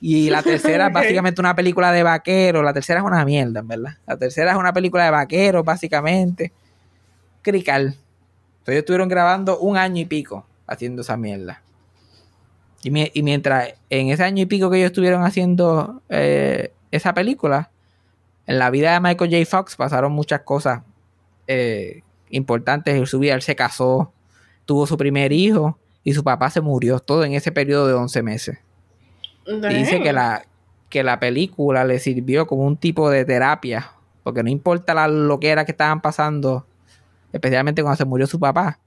[0.00, 2.62] Y la tercera es básicamente una película de vaqueros.
[2.64, 3.94] La tercera es una mierda, verdad.
[4.06, 6.52] La tercera es una película de vaqueros, básicamente.
[7.42, 7.96] Crical.
[8.60, 11.62] Entonces estuvieron grabando un año y pico haciendo esa mierda.
[12.82, 17.12] Y, mi- y mientras en ese año y pico que ellos estuvieron haciendo eh, esa
[17.14, 17.70] película,
[18.46, 19.44] en la vida de Michael J.
[19.46, 20.82] Fox pasaron muchas cosas
[21.46, 23.34] eh, importantes en su vida.
[23.34, 24.12] Él se casó,
[24.64, 28.22] tuvo su primer hijo y su papá se murió, todo en ese periodo de 11
[28.22, 28.58] meses.
[29.70, 30.44] Y dice que la,
[30.88, 33.90] que la película le sirvió como un tipo de terapia,
[34.22, 36.66] porque no importa la loquera que estaban pasando,
[37.32, 38.78] especialmente cuando se murió su papá.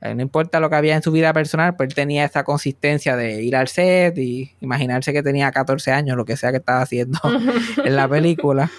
[0.00, 3.16] Eh, No importa lo que había en su vida personal, pues él tenía esa consistencia
[3.16, 6.82] de ir al set y imaginarse que tenía 14 años, lo que sea que estaba
[6.82, 7.18] haciendo
[7.84, 8.70] en la película.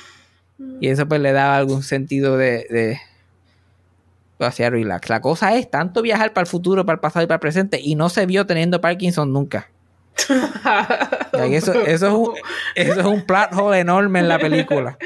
[0.80, 3.00] Y eso pues le daba algún sentido de, de
[4.40, 5.10] lo hacía relax.
[5.10, 7.80] La cosa es tanto viajar para el futuro, para el pasado y para el presente,
[7.82, 9.70] y no se vio teniendo Parkinson nunca.
[11.36, 12.34] Eso, eso, es un,
[12.76, 14.98] eso es un plot hole enorme en la película.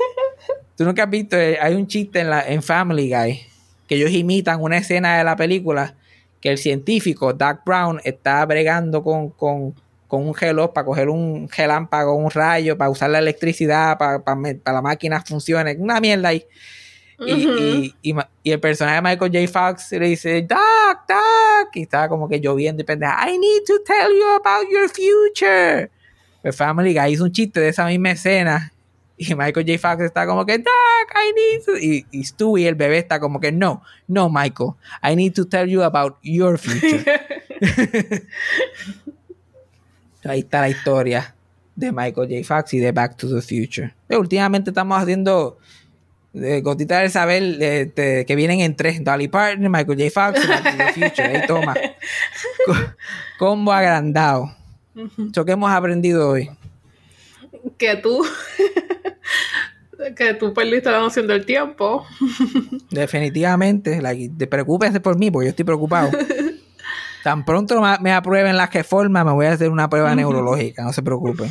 [0.78, 3.51] Tú nunca has visto, eh, hay un chiste en, la, en Family Guy
[3.92, 5.94] que ellos imitan una escena de la película
[6.40, 9.74] que el científico Doc Brown está bregando con, con,
[10.08, 14.40] con un reloj para coger un relámpago, un rayo, para usar la electricidad, para, para,
[14.64, 16.42] para la máquina funcione, una mierda ahí.
[17.20, 19.46] Y, y, y ma- y el personaje de Michael J.
[19.68, 20.58] Fox le dice, Doc,
[21.06, 24.88] Doc, y estaba como que lloviendo y pendeja, I need to tell you about your
[24.88, 25.90] future.
[26.42, 28.72] El Family Guy hizo un chiste de esa misma escena
[29.28, 29.78] y Michael J.
[29.78, 30.66] Fox está como que, Doc,
[31.14, 31.76] I need to...
[31.78, 34.70] Y, y Stewie, el bebé, está como que, no, no, Michael,
[35.02, 37.04] I need to tell you about your future.
[40.24, 41.34] Ahí está la historia
[41.74, 42.44] de Michael J.
[42.44, 43.92] Fox y de Back to the Future.
[44.08, 45.58] Eh, últimamente estamos haciendo
[46.34, 50.10] eh, gotitas del saber este, que vienen en tres: Dolly Parton, Michael J.
[50.10, 51.24] Fox y Back to the Future.
[51.38, 51.74] Ahí toma.
[52.66, 52.74] Co-
[53.38, 54.54] combo agrandado.
[55.30, 56.50] Eso que hemos aprendido hoy.
[57.78, 58.24] que tú.
[60.16, 62.06] que tú perdiste la noción del tiempo.
[62.90, 64.00] Definitivamente.
[64.00, 66.10] like, te preocúpese por mí, porque yo estoy preocupado.
[67.22, 71.02] Tan pronto me, aprueben la reforma, me voy a hacer una prueba neurológica, no se
[71.02, 71.48] preocupen.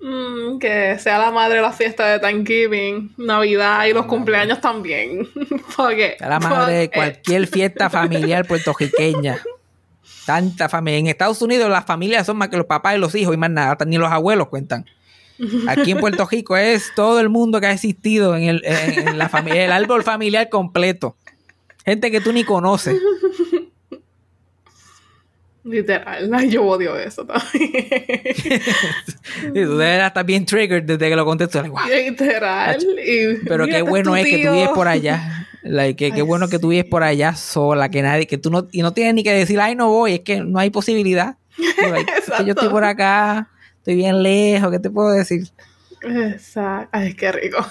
[0.00, 5.28] Mm, que sea la madre de la fiesta de Thanksgiving, Navidad y los cumpleaños también.
[5.76, 9.38] Porque, A la madre de cualquier fiesta familiar puertorriqueña.
[10.24, 10.98] Tanta familia.
[10.98, 13.50] En Estados Unidos las familias son más que los papás y los hijos y más
[13.50, 13.76] nada.
[13.84, 14.86] Ni los abuelos cuentan.
[15.68, 19.28] Aquí en Puerto Rico es todo el mundo que ha existido en, el, en- la
[19.28, 21.16] familia, el árbol familiar completo.
[21.84, 22.96] Gente que tú ni conoces.
[25.64, 27.70] Literal, yo odio eso también.
[29.54, 31.80] Y tú de verdad estás bien triggered desde que lo like, wow.
[31.88, 32.78] Literal.
[32.82, 35.46] y Pero qué bueno es que tú vives por allá.
[35.62, 38.66] Like, que, qué bueno que tú vives por allá sola, que nadie, que tú no,
[38.72, 41.36] y no tienes ni que decir, ay, no voy, es que no hay posibilidad.
[41.56, 43.48] Like, es que yo estoy por acá,
[43.82, 45.48] estoy bien lejos, ¿qué te puedo decir?
[46.02, 46.88] Exacto.
[46.92, 47.58] Ay, qué rico.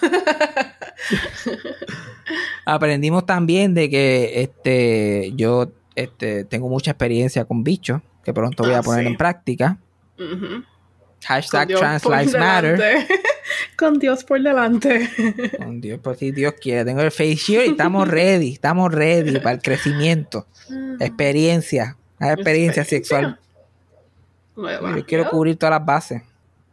[2.66, 8.74] Aprendimos también de que este, yo este, tengo mucha experiencia con bichos, que pronto voy
[8.74, 9.12] a Ah, poner sí.
[9.12, 9.78] en práctica.
[10.18, 10.64] Ujú.
[11.26, 12.82] Hashtag Trans por Lives Matter.
[13.78, 15.08] Con Dios por delante.
[15.58, 16.86] Con Dios, pues si Dios quiere.
[16.86, 20.48] Tengo el face shield y estamos ready, estamos ready para el crecimiento.
[21.00, 23.40] Experiencia, experiencia sexual.
[24.56, 24.96] Nueva.
[24.96, 26.22] Yo quiero cubrir todas las bases.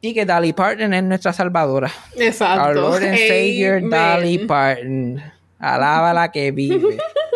[0.00, 1.90] Y que Dolly Parton es nuestra salvadora.
[2.16, 2.68] Exacto.
[2.68, 3.80] Our Lord and Savior.
[3.80, 5.20] Dolly Parton.
[5.58, 6.98] Alaba la que vive.